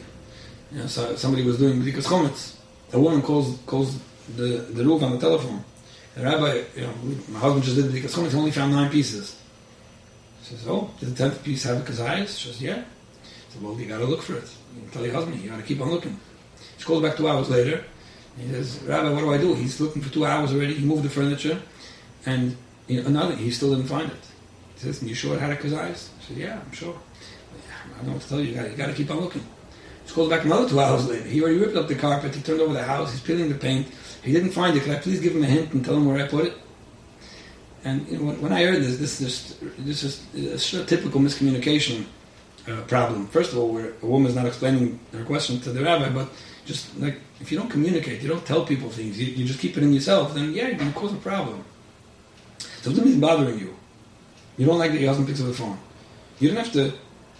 You 0.74 0.80
know, 0.80 0.88
so 0.88 1.16
somebody 1.16 1.44
was 1.46 1.58
doing 1.58 1.82
B'dikas 1.82 2.06
Chometz. 2.06 2.56
A 2.92 3.00
woman 3.00 3.22
calls 3.22 3.58
calls 3.66 3.98
the 4.36 4.68
the 4.74 4.84
roof 4.84 5.02
on 5.02 5.12
the 5.13 5.20
telephone. 5.20 5.63
The 6.15 6.23
rabbi, 6.23 6.63
you 6.76 6.82
know, 6.82 6.93
my 7.30 7.39
husband 7.39 7.63
just 7.63 7.76
did 7.76 7.86
B'dikas 7.86 8.13
Chometz. 8.13 8.32
He 8.32 8.38
only 8.38 8.52
found 8.52 8.71
nine 8.71 8.91
pieces. 8.91 9.39
She 10.43 10.56
says, 10.56 10.67
"Oh, 10.67 10.91
did 10.99 11.10
the 11.10 11.15
tenth 11.15 11.43
piece 11.43 11.63
have 11.63 11.78
a 11.78 11.91
kazayas?" 11.91 12.38
She 12.38 12.49
says, 12.49 12.62
"Yeah." 12.62 12.76
He 12.76 13.54
said, 13.54 13.62
"Well, 13.63 13.80
you 13.80 13.88
got 13.88 13.99
to 13.99 14.06
look 14.06 14.21
for 14.21 14.36
it. 14.36 14.49
You 14.76 14.82
tell 14.91 15.04
your 15.04 15.13
husband. 15.13 15.41
You 15.41 15.49
got 15.49 15.58
to 15.58 15.63
keep 15.63 15.82
on 15.82 15.89
looking." 15.89 16.19
She 16.78 16.86
calls 16.86 17.02
back 17.02 17.17
two 17.17 17.28
hours 17.28 17.49
later. 17.49 17.84
He 18.38 18.47
says, 18.49 18.82
Rabbi, 18.84 19.10
what 19.12 19.19
do 19.21 19.32
I 19.32 19.38
do? 19.38 19.54
He's 19.54 19.80
looking 19.80 20.02
for 20.02 20.12
two 20.12 20.26
hours 20.26 20.52
already. 20.54 20.73
He 20.73 20.86
moved 20.86 21.04
the 21.04 21.10
furniture, 21.10 21.62
and 22.26 22.58
you 22.88 23.02
know, 23.02 23.08
another, 23.08 23.36
he 23.36 23.52
still 23.52 23.76
didn't 23.76 23.88
find 23.88 24.10
it. 24.10 24.17
He 24.76 24.80
says, 24.82 25.04
you 25.04 25.13
sure 25.13 25.36
it 25.36 25.39
had 25.39 25.52
a 25.52 25.56
kazayas? 25.56 26.10
I 26.19 26.23
said, 26.28 26.38
yeah, 26.38 26.60
I'm 26.60 26.71
sure. 26.71 26.95
I 26.95 27.97
don't 27.97 28.08
know 28.08 28.13
what 28.13 28.21
to 28.23 28.30
tell 28.30 28.39
you. 28.39 28.54
You 28.54 28.76
got 28.76 28.88
to 28.88 28.93
keep 28.93 29.12
on 29.12 29.19
looking. 29.19 29.45
She 30.06 30.13
calls 30.13 30.30
back 30.30 30.44
another 30.44 30.68
two 30.68 30.80
hours 30.80 31.08
later. 31.08 31.28
He 31.28 31.42
already 31.42 31.58
ripped 31.58 31.76
up 31.76 31.88
the 31.88 31.96
carpet. 31.96 32.36
He 32.36 32.42
turned 32.42 32.62
over 32.62 32.74
the 32.74 32.84
house. 32.84 33.12
He's 33.12 33.22
peeling 33.22 33.50
the 33.50 33.56
paint. 33.56 33.88
He 34.24 34.32
didn't 34.32 34.52
find 34.52 34.76
it. 34.76 34.84
Can 34.84 34.94
I 34.94 35.00
please 35.00 35.20
give 35.20 35.36
him 35.36 35.44
a 35.44 35.48
hint 35.48 35.74
and 35.74 35.84
tell 35.84 35.96
him 35.96 36.06
where 36.06 36.24
I 36.24 36.28
put 36.28 36.46
it? 36.46 36.54
And 37.84 38.08
you 38.08 38.18
know, 38.18 38.32
when, 38.34 38.54
I 38.54 38.63
heard 38.63 38.82
this, 38.82 38.98
this, 38.98 39.20
this, 39.20 39.58
this 39.78 40.04
is 40.34 40.74
a 40.74 40.86
typical 40.86 41.20
miscommunication 41.20 42.06
uh, 42.68 42.82
problem. 42.82 43.28
First 43.28 43.52
of 43.52 43.58
all, 43.58 43.74
where 43.74 43.94
a 44.02 44.06
woman 44.06 44.30
is 44.30 44.36
not 44.36 44.46
explaining 44.46 45.00
her 45.12 45.24
question 45.26 45.60
to 45.62 45.72
the 45.72 45.84
rabbi, 45.84 46.10
but 46.10 46.30
just 46.66 46.98
like 46.98 47.20
if 47.42 47.52
you 47.52 47.58
don't 47.58 47.70
communicate, 47.70 48.22
you 48.22 48.30
don't 48.30 48.46
tell 48.46 48.66
people 48.66 48.89
things, 48.89 49.20
you, 49.20 49.26
you 49.26 49.46
just 49.46 49.60
keep 49.60 49.76
it 49.76 49.84
in 49.84 49.92
yourself, 49.92 50.34
then 50.34 50.54
yeah, 50.54 50.72
going 50.72 50.94
to 50.94 50.98
cause 50.98 51.13
a 51.13 51.18
problem. 51.18 51.63
So 52.82 52.89
if 52.89 52.96
something's 52.96 53.18
bothering 53.18 53.60
you, 53.60 53.76
you 54.58 54.66
don't 54.66 54.80
like 54.80 54.92
that 54.92 55.00
your 55.00 55.10
husband 55.10 55.28
picks 55.28 55.42
up 55.42 55.48
the 55.48 55.54
phone. 55.54 55.78
You 56.39 56.50
don't 56.50 56.58
have 56.58 56.72
to 56.74 56.94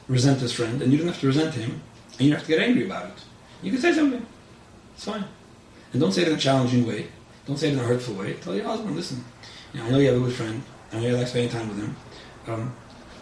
resent 0.08 0.39
this 0.39 0.52
friend, 0.52 0.82
and 0.82 0.91
you 0.91 0.97
don't 0.97 1.08
have 1.08 1.19
to 1.21 1.28
resent 1.28 1.54
him, 1.54 1.82
and 2.13 2.21
you 2.21 2.30
don't 2.30 2.39
have 2.39 2.47
to 2.47 2.56
get 2.56 2.67
angry 2.67 2.86
about 2.86 3.08
it. 3.08 3.23
You 3.62 3.71
can 3.71 3.82
say 3.82 3.93
something. 3.93 4.26
It's 4.95 5.06
fine. 5.06 5.26
And 5.91 6.02
don't 6.02 6.12
say 6.12 6.23
it 6.23 6.28
in 6.28 6.36
a 6.36 6.38
challenging 6.38 6.86
way. 6.86 7.08
Don't 7.45 7.58
say 7.58 7.69
it 7.69 7.73
in 7.73 7.80
a 7.80 7.84
hurtful 7.84 8.15
way. 8.15 8.34
Tell 8.36 8.56
your 8.56 8.65
husband, 8.65 8.95
listen, 8.95 9.23
you 9.73 9.80
know, 9.80 9.88
I 9.88 9.89
know 9.91 9.99
you 9.99 10.08
have 10.10 10.21
a 10.21 10.26
good 10.26 10.34
friend. 10.34 10.62
I 10.91 10.99
know 10.99 11.08
you 11.08 11.17
like 11.17 11.28
spending 11.28 11.52
time 11.52 11.67
with 11.69 11.80
him. 11.80 11.95
Um, 12.47 12.76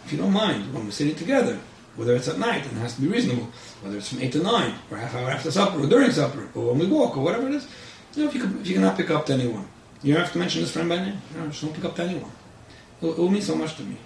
if 0.06 0.12
you 0.12 0.17
don't 0.17 0.34
mind, 0.34 0.73
when 0.73 0.86
we're 0.86 0.91
sitting 0.91 1.15
together, 1.15 1.60
whether 1.95 2.15
it's 2.15 2.27
at 2.27 2.39
night 2.39 2.65
and 2.65 2.77
it 2.77 2.82
has 2.82 2.95
to 2.95 3.01
be 3.01 3.08
reasonable, 3.08 3.47
whether 3.82 3.97
it's 3.97 4.10
from 4.10 4.21
8 4.21 4.32
to 4.34 4.43
9, 4.43 4.73
or 4.89 4.97
half 4.97 5.15
hour 5.15 5.30
after 5.30 5.51
supper, 5.51 5.80
or 5.80 5.88
during 5.88 6.12
supper, 6.12 6.49
or 6.56 6.71
when 6.73 6.80
we 6.80 6.88
walk, 6.88 7.17
or 7.17 7.23
whatever 7.23 7.47
it 7.47 7.56
is, 7.56 7.67
you 8.15 8.23
know, 8.23 8.30
if 8.30 8.36
you, 8.36 8.43
if 8.60 8.67
you 8.67 8.75
cannot 8.75 8.97
pick 8.97 9.10
up 9.10 9.25
to 9.27 9.34
anyone, 9.34 9.67
you 10.04 10.13
don't 10.13 10.23
have 10.23 10.34
to 10.34 10.39
mention 10.39 10.62
this 10.62 10.71
friend 10.71 10.89
by 10.89 10.97
name. 10.97 11.21
You 11.34 11.39
know, 11.39 11.47
just 11.47 11.62
don't 11.62 11.73
pick 11.73 11.86
up 11.86 11.95
to 11.95 12.04
anyone. 12.04 12.32
It, 13.01 13.08
it 13.08 13.17
will 13.17 13.30
mean 13.30 13.41
so 13.41 13.56
much 13.56 13.75
to 13.77 13.84
me. 13.84 13.97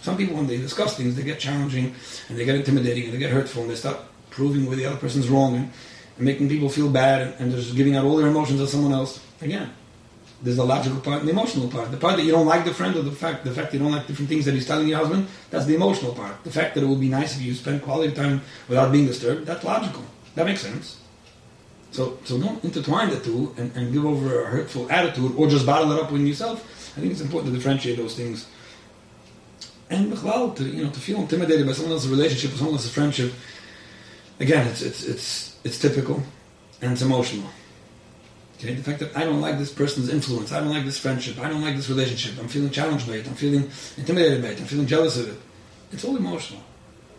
Some 0.00 0.16
people, 0.16 0.36
when 0.36 0.46
they 0.46 0.56
discuss 0.56 0.96
things, 0.96 1.14
they 1.14 1.22
get 1.22 1.38
challenging, 1.38 1.94
and 2.28 2.38
they 2.38 2.44
get 2.44 2.56
intimidating, 2.56 3.04
and 3.04 3.12
they 3.12 3.18
get 3.18 3.30
hurtful, 3.30 3.62
and 3.62 3.70
they 3.70 3.76
start 3.76 3.98
proving 4.32 4.66
where 4.66 4.76
the 4.76 4.86
other 4.86 4.96
person's 4.96 5.28
wrong, 5.28 5.54
and, 5.56 5.70
and 6.16 6.26
making 6.26 6.48
people 6.48 6.68
feel 6.68 6.90
bad, 6.90 7.34
and, 7.38 7.52
just 7.52 7.76
giving 7.76 7.94
out 7.94 8.04
all 8.04 8.16
their 8.16 8.26
emotions 8.26 8.58
to 8.58 8.66
someone 8.66 8.92
else. 8.92 9.20
Again, 9.40 9.70
there's 10.42 10.56
the 10.56 10.64
logical 10.64 11.00
part 11.00 11.20
and 11.20 11.28
the 11.28 11.32
emotional 11.32 11.68
part. 11.68 11.90
The 11.90 11.96
part 11.96 12.16
that 12.16 12.24
you 12.24 12.32
don't 12.32 12.46
like 12.46 12.64
the 12.64 12.74
friend, 12.74 12.96
or 12.96 13.02
the 13.02 13.12
fact 13.12 13.44
the 13.44 13.52
fact 13.52 13.70
that 13.70 13.78
you 13.78 13.84
don't 13.84 13.92
like 13.92 14.06
different 14.08 14.28
things 14.28 14.44
that 14.46 14.54
he's 14.54 14.66
telling 14.66 14.88
your 14.88 14.98
husband, 14.98 15.28
that's 15.50 15.66
the 15.66 15.76
emotional 15.76 16.14
part. 16.14 16.42
The 16.42 16.50
fact 16.50 16.74
that 16.74 16.82
it 16.82 16.86
would 16.86 17.00
be 17.00 17.08
nice 17.08 17.36
if 17.36 17.42
you 17.42 17.54
spend 17.54 17.82
quality 17.82 18.12
time 18.12 18.40
without 18.68 18.90
being 18.90 19.06
disturbed, 19.06 19.46
that's 19.46 19.62
logical. 19.62 20.02
That 20.34 20.46
makes 20.46 20.62
sense. 20.62 20.98
So, 21.92 22.18
so 22.24 22.40
don't 22.40 22.64
intertwine 22.64 23.10
the 23.10 23.20
two 23.20 23.54
and, 23.58 23.70
and 23.76 23.92
give 23.92 24.06
over 24.06 24.42
a 24.42 24.46
hurtful 24.46 24.90
attitude 24.90 25.36
or 25.36 25.46
just 25.46 25.66
bottle 25.66 25.92
it 25.92 26.00
up 26.00 26.10
within 26.10 26.26
yourself. 26.26 26.64
I 26.96 27.00
think 27.00 27.12
it's 27.12 27.20
important 27.20 27.52
to 27.52 27.58
differentiate 27.58 27.98
those 27.98 28.16
things. 28.16 28.48
And 29.90 30.10
to 30.10 30.64
you 30.64 30.84
know 30.84 30.90
to 30.90 31.00
feel 31.00 31.18
intimidated 31.18 31.66
by 31.66 31.72
someone 31.72 31.92
else's 31.92 32.10
relationship 32.10 32.54
or 32.54 32.56
someone 32.56 32.74
else's 32.76 32.92
friendship, 32.92 33.32
again, 34.42 34.66
it's 34.66 34.82
it's 34.82 35.04
it's 35.04 35.56
it's 35.64 35.78
typical 35.78 36.22
and 36.82 36.92
it's 36.92 37.02
emotional. 37.02 37.48
Okay, 38.58 38.74
the 38.74 38.82
fact 38.82 39.00
that 39.00 39.16
I 39.16 39.24
don't 39.24 39.40
like 39.40 39.58
this 39.58 39.72
person's 39.72 40.08
influence, 40.08 40.52
I 40.52 40.60
don't 40.60 40.70
like 40.70 40.84
this 40.84 40.98
friendship, 40.98 41.38
I 41.38 41.48
don't 41.48 41.62
like 41.62 41.74
this 41.74 41.88
relationship, 41.88 42.38
I'm 42.38 42.48
feeling 42.48 42.70
challenged 42.70 43.08
by 43.08 43.14
it, 43.14 43.26
I'm 43.26 43.34
feeling 43.34 43.70
intimidated 43.96 44.42
by 44.42 44.48
it, 44.48 44.60
I'm 44.60 44.66
feeling 44.66 44.86
jealous 44.86 45.16
of 45.16 45.28
it. 45.30 45.38
It's 45.90 46.04
all 46.04 46.16
emotional. 46.16 46.62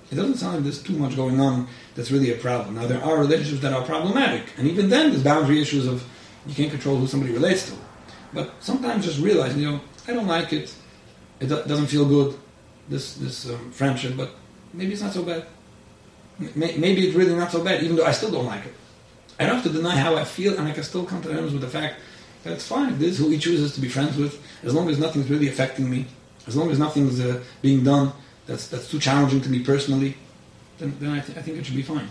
It 0.09 0.15
doesn't 0.15 0.35
sound 0.35 0.55
like 0.55 0.63
there's 0.63 0.81
too 0.81 0.93
much 0.93 1.15
going 1.15 1.39
on 1.41 1.67
that's 1.95 2.11
really 2.11 2.31
a 2.31 2.37
problem. 2.37 2.75
Now, 2.75 2.87
there 2.87 3.03
are 3.03 3.17
relationships 3.17 3.61
that 3.61 3.73
are 3.73 3.83
problematic, 3.83 4.43
and 4.57 4.67
even 4.67 4.89
then, 4.89 5.09
there's 5.09 5.23
boundary 5.23 5.61
issues 5.61 5.85
of 5.85 6.03
you 6.45 6.55
can't 6.55 6.71
control 6.71 6.97
who 6.97 7.07
somebody 7.07 7.33
relates 7.33 7.69
to. 7.69 7.75
But 8.33 8.53
sometimes 8.59 9.05
just 9.05 9.19
realizing, 9.19 9.59
you 9.61 9.71
know, 9.71 9.81
I 10.07 10.13
don't 10.13 10.27
like 10.27 10.53
it, 10.53 10.73
it 11.39 11.47
doesn't 11.47 11.87
feel 11.87 12.05
good, 12.05 12.37
this, 12.87 13.15
this 13.15 13.49
um, 13.49 13.71
friendship, 13.71 14.15
but 14.15 14.31
maybe 14.73 14.93
it's 14.93 15.01
not 15.01 15.13
so 15.13 15.23
bad. 15.23 15.45
Maybe 16.39 17.07
it's 17.07 17.15
really 17.15 17.35
not 17.35 17.51
so 17.51 17.63
bad, 17.63 17.83
even 17.83 17.95
though 17.95 18.05
I 18.05 18.11
still 18.11 18.31
don't 18.31 18.45
like 18.45 18.65
it. 18.65 18.73
I 19.39 19.45
don't 19.45 19.55
have 19.55 19.63
to 19.63 19.69
deny 19.69 19.95
how 19.95 20.15
I 20.15 20.23
feel, 20.23 20.57
and 20.57 20.67
I 20.67 20.71
can 20.71 20.83
still 20.83 21.05
come 21.05 21.21
to 21.21 21.29
terms 21.29 21.53
with 21.53 21.61
the 21.61 21.69
fact 21.69 21.95
that 22.43 22.53
it's 22.53 22.67
fine. 22.67 22.99
This 22.99 23.11
is 23.11 23.17
who 23.17 23.29
he 23.29 23.37
chooses 23.37 23.73
to 23.75 23.81
be 23.81 23.89
friends 23.89 24.17
with, 24.17 24.41
as 24.63 24.73
long 24.73 24.89
as 24.89 24.99
nothing's 24.99 25.29
really 25.29 25.47
affecting 25.47 25.89
me, 25.89 26.05
as 26.47 26.55
long 26.55 26.71
as 26.71 26.79
nothing's 26.79 27.19
uh, 27.19 27.41
being 27.61 27.83
done 27.83 28.13
that's 28.45 28.67
that's 28.67 28.89
too 28.89 28.99
challenging 28.99 29.41
to 29.41 29.49
me 29.49 29.63
personally, 29.63 30.15
then, 30.77 30.95
then 30.99 31.11
I, 31.11 31.19
th- 31.19 31.37
I, 31.37 31.41
think 31.41 31.57
it 31.57 31.65
should 31.65 31.75
be 31.75 31.81
fine. 31.81 32.09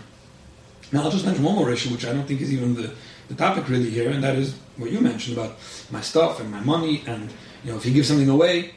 Now 0.91 1.03
I'll 1.03 1.11
just 1.11 1.25
mention 1.25 1.43
one 1.43 1.55
more 1.55 1.69
issue, 1.69 1.91
which 1.91 2.05
I 2.05 2.13
don't 2.13 2.25
think 2.27 2.41
is 2.41 2.51
even 2.51 2.75
the, 2.75 2.93
the 3.27 3.35
topic 3.35 3.69
really 3.69 3.89
here, 3.89 4.09
and 4.09 4.23
that 4.23 4.35
is 4.35 4.55
what 4.77 4.91
you 4.91 4.99
mentioned 4.99 5.37
about 5.37 5.57
my 5.91 6.01
stuff 6.01 6.39
and 6.39 6.51
my 6.51 6.59
money, 6.59 7.03
and 7.05 7.31
you 7.63 7.71
know 7.71 7.77
if 7.77 7.85
you 7.85 7.93
give 7.93 8.05
something 8.05 8.29
away, 8.29 8.73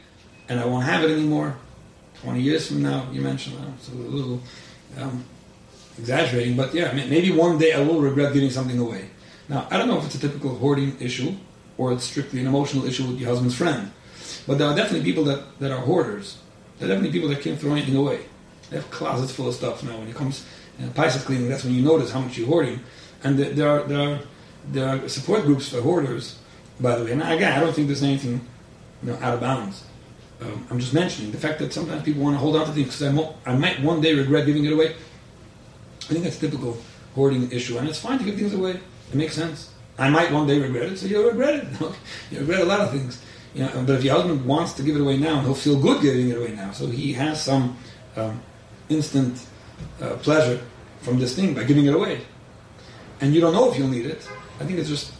and 0.48 0.61
I 0.61 0.66
won't 0.66 0.85
have 0.85 1.02
it 1.04 1.11
anymore, 1.11 1.56
twenty 2.20 2.42
years 2.42 2.68
from 2.68 2.82
now, 2.82 3.09
you 3.11 3.20
mentioned 3.20 3.59
well, 3.59 3.72
it's 3.76 3.88
a 3.88 3.94
little. 3.94 4.40
Um, 4.98 5.24
exaggerating, 5.98 6.56
but 6.56 6.74
yeah, 6.74 6.92
maybe 6.92 7.32
one 7.32 7.59
day 7.59 7.72
I 7.72 7.80
will 7.80 8.00
regret 8.00 8.32
giving 8.32 8.50
something 8.50 8.78
away. 8.78 9.11
Now, 9.48 9.66
I 9.70 9.78
don't 9.78 9.88
know 9.88 9.98
if 9.98 10.04
it's 10.06 10.16
a 10.16 10.18
typical 10.18 10.54
hoarding 10.56 10.96
issue 11.00 11.35
or 11.78 11.92
it's 11.92 12.04
strictly 12.04 12.40
an 12.40 12.46
emotional 12.46 12.85
issue 12.85 13.06
with 13.06 13.18
your 13.18 13.30
husband's 13.30 13.54
friend, 13.54 13.92
but 14.46 14.59
there 14.59 14.68
are 14.68 14.74
definitely 14.74 15.04
people 15.04 15.24
that, 15.24 15.59
that 15.61 15.70
are 15.70 15.80
hoarders. 15.80 16.38
There 16.78 16.88
are 16.88 16.92
definitely 16.92 17.12
people 17.12 17.28
that 17.30 17.40
can't 17.42 17.59
throw 17.59 17.72
anything 17.72 17.96
away. 17.96 18.20
They 18.70 18.76
have 18.76 18.90
closets 18.90 19.32
full 19.32 19.48
of 19.48 19.54
stuff 19.54 19.82
now. 19.82 19.96
When 19.98 20.09
it 20.09 20.14
comes 20.14 20.44
to 20.80 20.88
Pesach 20.90 21.22
cleaning, 21.22 21.48
that's 21.48 21.64
when 21.64 21.74
you 21.74 21.82
notice 21.82 22.11
how 22.11 22.20
much 22.20 22.37
you're 22.37 22.48
hoarding. 22.48 22.80
And 23.22 23.38
there 23.38 23.68
are, 23.68 23.82
there 23.85 24.00
are, 24.00 24.18
there 24.68 24.88
are 24.88 25.09
support 25.09 25.44
groups 25.44 25.68
for 25.68 25.80
hoarders, 25.80 26.38
by 26.80 26.96
the 26.96 27.04
way. 27.04 27.12
And 27.12 27.22
again, 27.22 27.52
I 27.52 27.61
don't 27.61 27.74
think 27.74 27.87
there's 27.87 28.02
anything 28.02 28.40
you 29.02 29.12
know, 29.12 29.18
out 29.20 29.35
of 29.35 29.40
bounds. 29.40 29.85
Um, 30.40 30.66
I'm 30.70 30.78
just 30.78 30.92
mentioning 30.92 31.30
the 31.30 31.38
fact 31.38 31.59
that 31.61 31.72
sometimes 31.72 32.02
people 32.02 32.22
want 32.22 32.35
to 32.35 32.38
hold 32.38 32.56
on 32.56 32.66
to 32.66 32.72
things 32.72 32.98
because 32.98 33.35
I, 33.46 33.50
I 33.50 33.56
might 33.56 33.80
one 33.80 34.00
day 34.00 34.14
regret 34.14 34.44
giving 34.44 34.64
it 34.64 34.72
away. 34.72 34.96
I 36.09 36.12
think 36.12 36.25
that's 36.25 36.37
a 36.37 36.40
typical 36.40 36.77
hoarding 37.14 37.51
issue, 37.51 37.79
and 37.79 37.88
it's 37.88 37.99
fine 37.99 38.19
to 38.19 38.25
give 38.25 38.37
things 38.37 38.55
away. 38.55 38.81
It 39.11 39.14
makes 39.14 39.35
sense. 39.35 39.71
I 39.99 40.11
might 40.11 40.31
one 40.31 40.47
day 40.47 40.61
regret 40.61 40.92
it, 40.92 40.99
so 40.99 41.07
you'll 41.07 41.29
regret 41.29 41.55
it. 41.55 41.66
you 42.31 42.40
regret 42.40 42.61
a 42.61 42.64
lot 42.64 42.81
of 42.81 42.90
things. 42.90 43.23
You 43.55 43.64
know, 43.64 43.85
but 43.87 43.97
if 43.97 44.05
your 44.05 44.14
husband 44.14 44.45
wants 44.45 44.75
to 44.75 44.83
give 44.83 44.97
it 44.97 45.01
away 45.01 45.16
now, 45.16 45.40
he'll 45.40 45.55
feel 45.55 45.81
good 45.81 46.03
giving 46.03 46.29
it 46.29 46.37
away 46.37 46.53
now. 46.53 46.73
So 46.73 46.87
he 46.87 47.14
has 47.14 47.42
some 47.42 47.77
um, 48.14 48.40
instant 48.88 49.47
uh, 50.01 50.16
pleasure 50.16 50.62
from 51.01 51.19
this 51.19 51.35
thing 51.35 51.55
by 51.55 51.64
giving 51.64 51.87
it 51.87 51.95
away. 51.95 52.21
And 53.21 53.35
you 53.35 53.40
don't 53.40 53.55
know 53.55 53.71
if 53.71 53.79
you'll 53.79 53.88
need 53.88 54.07
it. 54.07 54.29
I 54.61 54.64
think 54.64 54.79
it's 54.79 54.90
just 54.90 55.12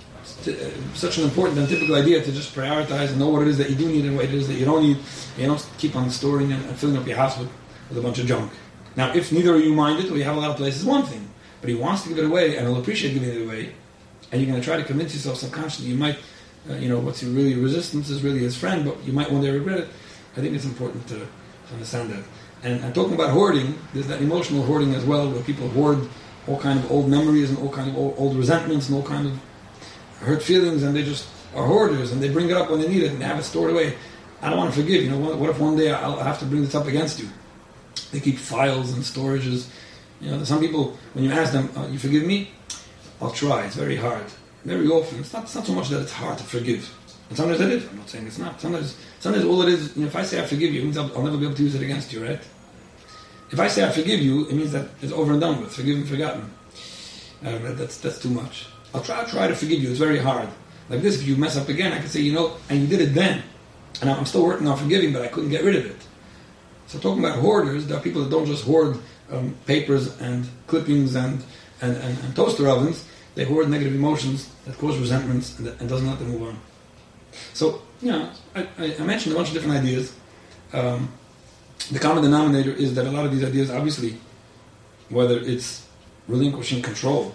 uh, 0.47 0.53
such 0.93 1.17
an 1.19 1.25
important 1.25 1.59
and 1.59 1.69
typical 1.69 1.95
idea 1.95 2.23
to 2.23 2.31
just 2.31 2.55
prioritize 2.55 3.09
and 3.09 3.19
know 3.19 3.29
what 3.29 3.43
it 3.43 3.49
is 3.49 3.57
that 3.59 3.71
you 3.71 3.77
do 3.77 3.89
need 3.89 4.05
and 4.05 4.17
what 4.17 4.27
it 4.27 4.35
is 4.35 4.49
that 4.49 4.55
you 4.55 4.67
don't 4.67 4.83
need. 4.83 4.99
You 5.39 5.47
don't 5.47 5.71
keep 5.79 5.97
on 5.97 6.11
storing 6.11 6.53
and 6.53 6.63
filling 6.77 6.99
up 6.99 7.07
your 7.07 7.17
house 7.17 7.39
with, 7.39 7.51
with 7.89 7.99
a 7.99 8.03
bunch 8.03 8.19
of 8.19 8.27
junk. 8.27 8.53
Now, 8.97 9.13
if 9.15 9.31
neither 9.31 9.55
of 9.55 9.61
you 9.61 9.75
mind 9.75 10.01
it, 10.01 10.11
you 10.11 10.25
have 10.25 10.37
a 10.37 10.41
lot 10.41 10.51
of 10.51 10.57
places, 10.57 10.85
one 10.85 11.05
thing. 11.05 11.29
But 11.61 11.69
he 11.69 11.77
wants 11.77 12.03
to 12.03 12.09
give 12.09 12.19
it 12.19 12.25
away, 12.25 12.57
and 12.57 12.67
he'll 12.67 12.79
appreciate 12.79 13.13
giving 13.13 13.29
it 13.29 13.43
away. 13.43 13.73
And 14.33 14.41
you're 14.41 14.51
going 14.51 14.61
to 14.61 14.65
try 14.65 14.77
to 14.77 14.85
convince 14.85 15.15
yourself 15.15 15.37
subconsciously. 15.39 15.87
You 15.87 15.97
might, 15.97 16.19
uh, 16.69 16.75
you 16.75 16.89
know, 16.89 16.99
what's 16.99 17.23
really 17.23 17.55
resistance 17.55 18.11
is 18.11 18.23
really 18.23 18.41
his 18.41 18.57
friend, 18.57 18.85
but 18.85 19.03
you 19.05 19.13
might 19.13 19.31
one 19.31 19.43
day 19.43 19.51
regret 19.51 19.81
it. 19.81 19.89
I 20.37 20.41
think 20.41 20.55
it's 20.55 20.65
important 20.65 21.07
to, 21.09 21.19
to 21.19 21.73
understand 21.73 22.11
that. 22.11 22.23
And, 22.63 22.83
and, 22.83 22.95
talking 22.95 23.15
about 23.15 23.31
hoarding, 23.31 23.79
there's 23.93 24.07
that 24.09 24.21
emotional 24.21 24.63
hoarding 24.63 24.95
as 24.95 25.05
well, 25.05 25.31
where 25.31 25.43
people 25.43 25.69
hoard 25.69 26.09
all 26.47 26.59
kind 26.59 26.79
of 26.79 26.91
old 26.91 27.09
memories 27.09 27.51
and 27.51 27.59
all 27.59 27.71
kind 27.71 27.91
of 27.91 27.97
old, 27.97 28.15
old 28.19 28.37
resentments 28.37 28.89
and 28.89 28.97
all 28.97 29.03
kind 29.03 29.27
of 29.27 29.39
hurt 30.21 30.43
feelings, 30.43 30.83
and 30.83 30.97
they 30.97 31.03
just 31.03 31.29
are 31.55 31.67
hoarders, 31.67 32.13
and 32.13 32.23
they 32.23 32.29
bring 32.29 32.51
it 32.51 32.57
up 32.57 32.71
when 32.71 32.81
they 32.81 32.89
need 32.89 33.03
it, 33.03 33.13
and 33.13 33.21
they 33.21 33.25
have 33.25 33.39
it 33.39 33.45
stored 33.45 33.71
away. 33.71 33.97
I 34.43 34.49
don't 34.49 34.59
want 34.59 34.75
to 34.75 34.81
forgive. 34.81 35.03
You 35.03 35.11
know, 35.11 35.19
what, 35.19 35.39
what 35.39 35.51
if 35.51 35.59
one 35.59 35.77
day 35.77 35.93
I'll 35.93 36.19
have 36.19 36.39
to 36.41 36.45
bring 36.45 36.63
this 36.63 36.75
up 36.75 36.87
against 36.87 37.21
you? 37.21 37.29
They 38.13 38.21
keep 38.21 38.39
files 38.39 38.93
and 38.93 39.03
storages. 39.03 39.69
You 40.21 40.31
know, 40.31 40.45
some 40.45 40.61
people, 40.61 40.97
when 41.15 41.25
you 41.25 41.31
ask 41.31 41.53
them, 41.53 41.71
oh, 41.77 41.87
"You 41.89 41.99
forgive 41.99 42.25
me?" 42.25 42.51
I'll 43.21 43.31
try. 43.31 43.65
It's 43.65 43.77
very 43.77 43.97
hard. 43.97 44.25
very 44.65 44.89
often, 44.89 45.21
it's 45.21 45.33
not, 45.33 45.45
it's 45.45 45.55
not 45.55 45.67
so 45.67 45.73
much 45.73 45.89
that 45.89 46.03
it's 46.03 46.13
hard 46.13 46.37
to 46.39 46.45
forgive. 46.45 46.93
And 47.29 47.37
sometimes 47.37 47.61
it 47.61 47.71
is. 47.71 47.89
I'm 47.89 47.97
not 47.97 48.09
saying 48.09 48.27
it's 48.27 48.39
not. 48.39 48.61
Sometimes, 48.61 48.97
sometimes 49.21 49.45
all 49.45 49.63
it 49.63 49.69
is, 49.69 49.97
you 49.97 50.03
know, 50.03 50.09
if 50.09 50.17
I 50.17 50.23
say 50.23 50.43
I 50.43 50.47
forgive 50.47 50.73
you, 50.73 50.83
it 50.83 50.85
means 50.85 50.97
I'll, 50.97 51.11
I'll 51.17 51.23
never 51.23 51.39
be 51.39 51.45
able 51.45 51.57
to 51.57 51.63
use 51.63 51.75
it 51.75 51.83
against 51.83 52.13
you, 52.13 52.25
right? 52.25 52.41
If 53.51 53.61
I 53.61 53.69
say 53.69 53.87
I 53.87 53.91
forgive 53.91 54.21
you, 54.21 54.49
it 54.49 54.55
means 54.55 54.73
that 54.73 54.89
it's 55.01 55.13
over 55.13 55.33
and 55.33 55.41
done 55.41 55.61
with, 55.61 55.73
forgiven, 55.73 56.05
forgotten. 56.05 56.51
Um, 57.45 57.77
that's, 57.77 57.99
that's 57.99 58.21
too 58.21 58.31
much. 58.31 58.67
I'll 58.95 59.03
try, 59.03 59.21
I'll 59.21 59.27
try 59.27 59.47
to 59.49 59.55
forgive 59.55 59.83
you. 59.83 59.91
It's 59.91 59.99
very 59.99 60.19
hard. 60.19 60.49
Like 60.89 61.03
this, 61.03 61.21
if 61.21 61.27
you 61.27 61.37
mess 61.37 61.57
up 61.57 61.69
again, 61.69 61.93
I 61.93 61.99
can 61.99 62.09
say, 62.09 62.21
you 62.21 62.33
know, 62.33 62.57
and 62.69 62.81
you 62.81 62.87
did 62.87 63.01
it 63.01 63.15
then. 63.15 63.43
And 64.01 64.11
I'm 64.11 64.27
still 64.27 64.45
working 64.45 64.69
on 64.69 64.77
forgiving, 64.77 65.13
but 65.13 65.23
I 65.23 65.29
couldn't 65.29 65.51
get 65.51 65.65
rid 65.65 65.77
of 65.77 65.87
it. 65.87 65.97
So 66.87 66.99
talking 66.99 67.25
about 67.25 67.39
hoarders, 67.39 67.87
there 67.87 67.97
are 67.97 68.01
people 68.01 68.23
that 68.23 68.31
don't 68.31 68.47
just 68.47 68.65
hoard 68.65 68.99
um, 69.31 69.57
papers 69.67 70.21
and 70.21 70.49
clippings 70.67 71.15
and, 71.17 71.43
and, 71.81 71.97
and, 71.97 72.19
and, 72.21 72.37
toaster 72.37 72.69
ovens. 72.69 73.05
They 73.35 73.45
hoard 73.45 73.69
negative 73.69 73.95
emotions 73.95 74.49
that 74.65 74.79
cause 74.79 74.97
resentments 74.99 75.59
and, 75.59 75.69
and 75.69 75.89
doesn't 75.89 76.07
let 76.07 76.19
them 76.19 76.31
move 76.31 76.43
on. 76.43 76.59
So, 77.53 77.83
you 78.01 78.13
know, 78.13 78.31
I, 78.55 78.69
I, 78.79 79.03
mentioned 79.03 79.35
a 79.35 79.37
bunch 79.37 79.49
of 79.49 79.55
different 79.55 79.77
ideas. 79.77 80.15
Um, 80.73 81.13
the 81.91 81.99
common 81.99 82.23
denominator 82.23 82.71
is 82.71 82.95
that 82.95 83.07
a 83.07 83.11
lot 83.11 83.27
of 83.27 83.33
these 83.33 83.45
ideas, 83.45 83.71
obviously, 83.71 84.17
whether 85.09 85.39
it's 85.39 85.87
relinquishing 86.29 86.83
control 86.83 87.35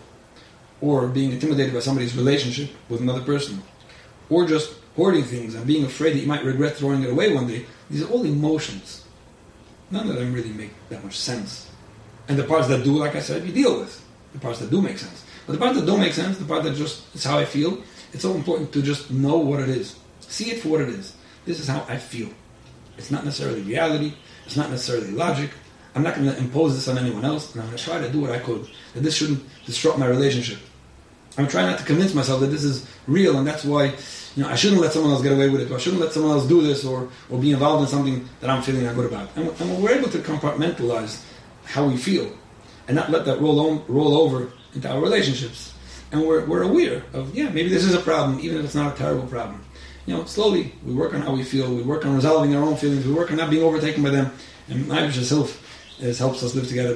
or 0.79 1.07
being 1.07 1.31
intimidated 1.31 1.73
by 1.73 1.79
somebody's 1.79 2.15
relationship 2.15 2.69
with 2.89 3.01
another 3.01 3.21
person 3.21 3.61
or 4.29 4.45
just 4.45 4.75
hoarding 4.95 5.23
things 5.23 5.55
and 5.55 5.65
being 5.67 5.85
afraid 5.85 6.13
that 6.13 6.19
you 6.19 6.27
might 6.27 6.43
regret 6.43 6.75
throwing 6.75 7.03
it 7.03 7.09
away 7.09 7.33
one 7.33 7.47
day, 7.47 7.65
these 7.89 8.03
are 8.03 8.09
all 8.09 8.23
emotions. 8.23 9.00
None 9.91 10.09
of 10.09 10.15
them 10.15 10.33
really 10.33 10.53
make 10.53 10.71
that 10.89 11.03
much 11.03 11.19
sense. 11.19 11.69
And 12.27 12.37
the 12.37 12.43
parts 12.43 12.67
that 12.69 12.83
do, 12.83 12.93
like 12.97 13.15
I 13.15 13.19
said, 13.19 13.45
you 13.45 13.51
deal 13.51 13.79
with. 13.79 14.03
The 14.33 14.39
parts 14.39 14.59
that 14.59 14.71
do 14.71 14.81
make 14.81 14.97
sense. 14.97 15.25
But 15.45 15.53
the 15.53 15.59
parts 15.59 15.77
that 15.77 15.85
don't 15.85 15.99
make 15.99 16.13
sense, 16.13 16.37
the 16.37 16.45
part 16.45 16.63
that 16.63 16.75
just 16.75 17.13
is 17.13 17.23
how 17.23 17.37
I 17.37 17.45
feel, 17.45 17.83
it's 18.13 18.21
so 18.23 18.33
important 18.33 18.71
to 18.73 18.81
just 18.81 19.11
know 19.11 19.37
what 19.37 19.59
it 19.59 19.69
is. 19.69 19.97
See 20.21 20.51
it 20.51 20.61
for 20.61 20.69
what 20.69 20.81
it 20.81 20.89
is. 20.89 21.13
This 21.45 21.59
is 21.59 21.67
how 21.67 21.85
I 21.89 21.97
feel. 21.97 22.29
It's 22.97 23.11
not 23.11 23.25
necessarily 23.25 23.61
reality. 23.61 24.13
It's 24.45 24.55
not 24.55 24.69
necessarily 24.69 25.11
logic. 25.11 25.49
I'm 25.93 26.03
not 26.03 26.15
going 26.15 26.27
to 26.27 26.37
impose 26.37 26.75
this 26.75 26.87
on 26.87 26.97
anyone 26.97 27.25
else, 27.25 27.51
and 27.53 27.61
I'm 27.61 27.67
going 27.67 27.77
to 27.77 27.83
try 27.83 27.99
to 27.99 28.09
do 28.09 28.21
what 28.21 28.31
I 28.31 28.39
could. 28.39 28.67
That 28.93 29.01
this 29.01 29.15
shouldn't 29.15 29.43
disrupt 29.65 29.97
my 29.97 30.07
relationship. 30.07 30.59
I'm 31.37 31.47
trying 31.47 31.67
not 31.67 31.79
to 31.79 31.85
convince 31.85 32.13
myself 32.13 32.39
that 32.41 32.47
this 32.47 32.63
is 32.63 32.87
real, 33.07 33.37
and 33.37 33.47
that's 33.47 33.65
why 33.65 33.93
you 34.35 34.43
know 34.43 34.49
I 34.49 34.55
shouldn't 34.55 34.81
let 34.81 34.93
someone 34.93 35.11
else 35.11 35.21
get 35.21 35.33
away 35.33 35.49
with 35.49 35.61
it, 35.61 35.71
or 35.71 35.75
I 35.75 35.79
shouldn't 35.79 36.01
let 36.01 36.13
someone 36.13 36.31
else 36.31 36.47
do 36.47 36.61
this, 36.61 36.85
or 36.85 37.09
or 37.29 37.39
be 37.39 37.51
involved 37.51 37.83
in 37.83 37.89
something 37.89 38.27
that 38.39 38.49
I'm 38.49 38.61
feeling 38.61 38.83
not 38.83 38.95
good 38.95 39.05
about. 39.05 39.29
And, 39.35 39.49
and 39.59 39.83
we're 39.83 39.91
able 39.91 40.09
to 40.09 40.19
compartmentalize 40.19 41.23
how 41.65 41.85
we 41.85 41.97
feel, 41.97 42.31
and 42.87 42.95
not 42.95 43.11
let 43.11 43.25
that 43.25 43.41
roll 43.41 43.59
on, 43.59 43.83
roll 43.87 44.17
over 44.17 44.51
into 44.73 44.89
our 44.89 44.99
relationships. 44.99 45.73
And 46.11 46.27
we're, 46.27 46.45
we're 46.45 46.63
aware 46.63 47.03
of 47.13 47.35
yeah 47.35 47.49
maybe 47.49 47.69
this 47.69 47.83
is 47.83 47.93
a 47.93 47.99
problem, 47.99 48.39
even 48.39 48.57
if 48.59 48.65
it's 48.65 48.75
not 48.75 48.93
a 48.95 48.97
terrible 48.97 49.27
problem. 49.27 49.63
You 50.05 50.17
know, 50.17 50.25
slowly 50.25 50.73
we 50.85 50.93
work 50.93 51.13
on 51.13 51.21
how 51.21 51.33
we 51.33 51.43
feel, 51.43 51.73
we 51.73 51.83
work 51.83 52.05
on 52.05 52.15
resolving 52.15 52.55
our 52.55 52.63
own 52.63 52.75
feelings, 52.75 53.05
we 53.05 53.13
work 53.13 53.31
on 53.31 53.37
not 53.37 53.49
being 53.49 53.63
overtaken 53.63 54.03
by 54.03 54.09
them, 54.09 54.33
and 54.67 54.91
Irish 54.91 55.17
itself 55.17 55.61
helps 55.99 56.43
us 56.43 56.55
live 56.55 56.67
together. 56.67 56.95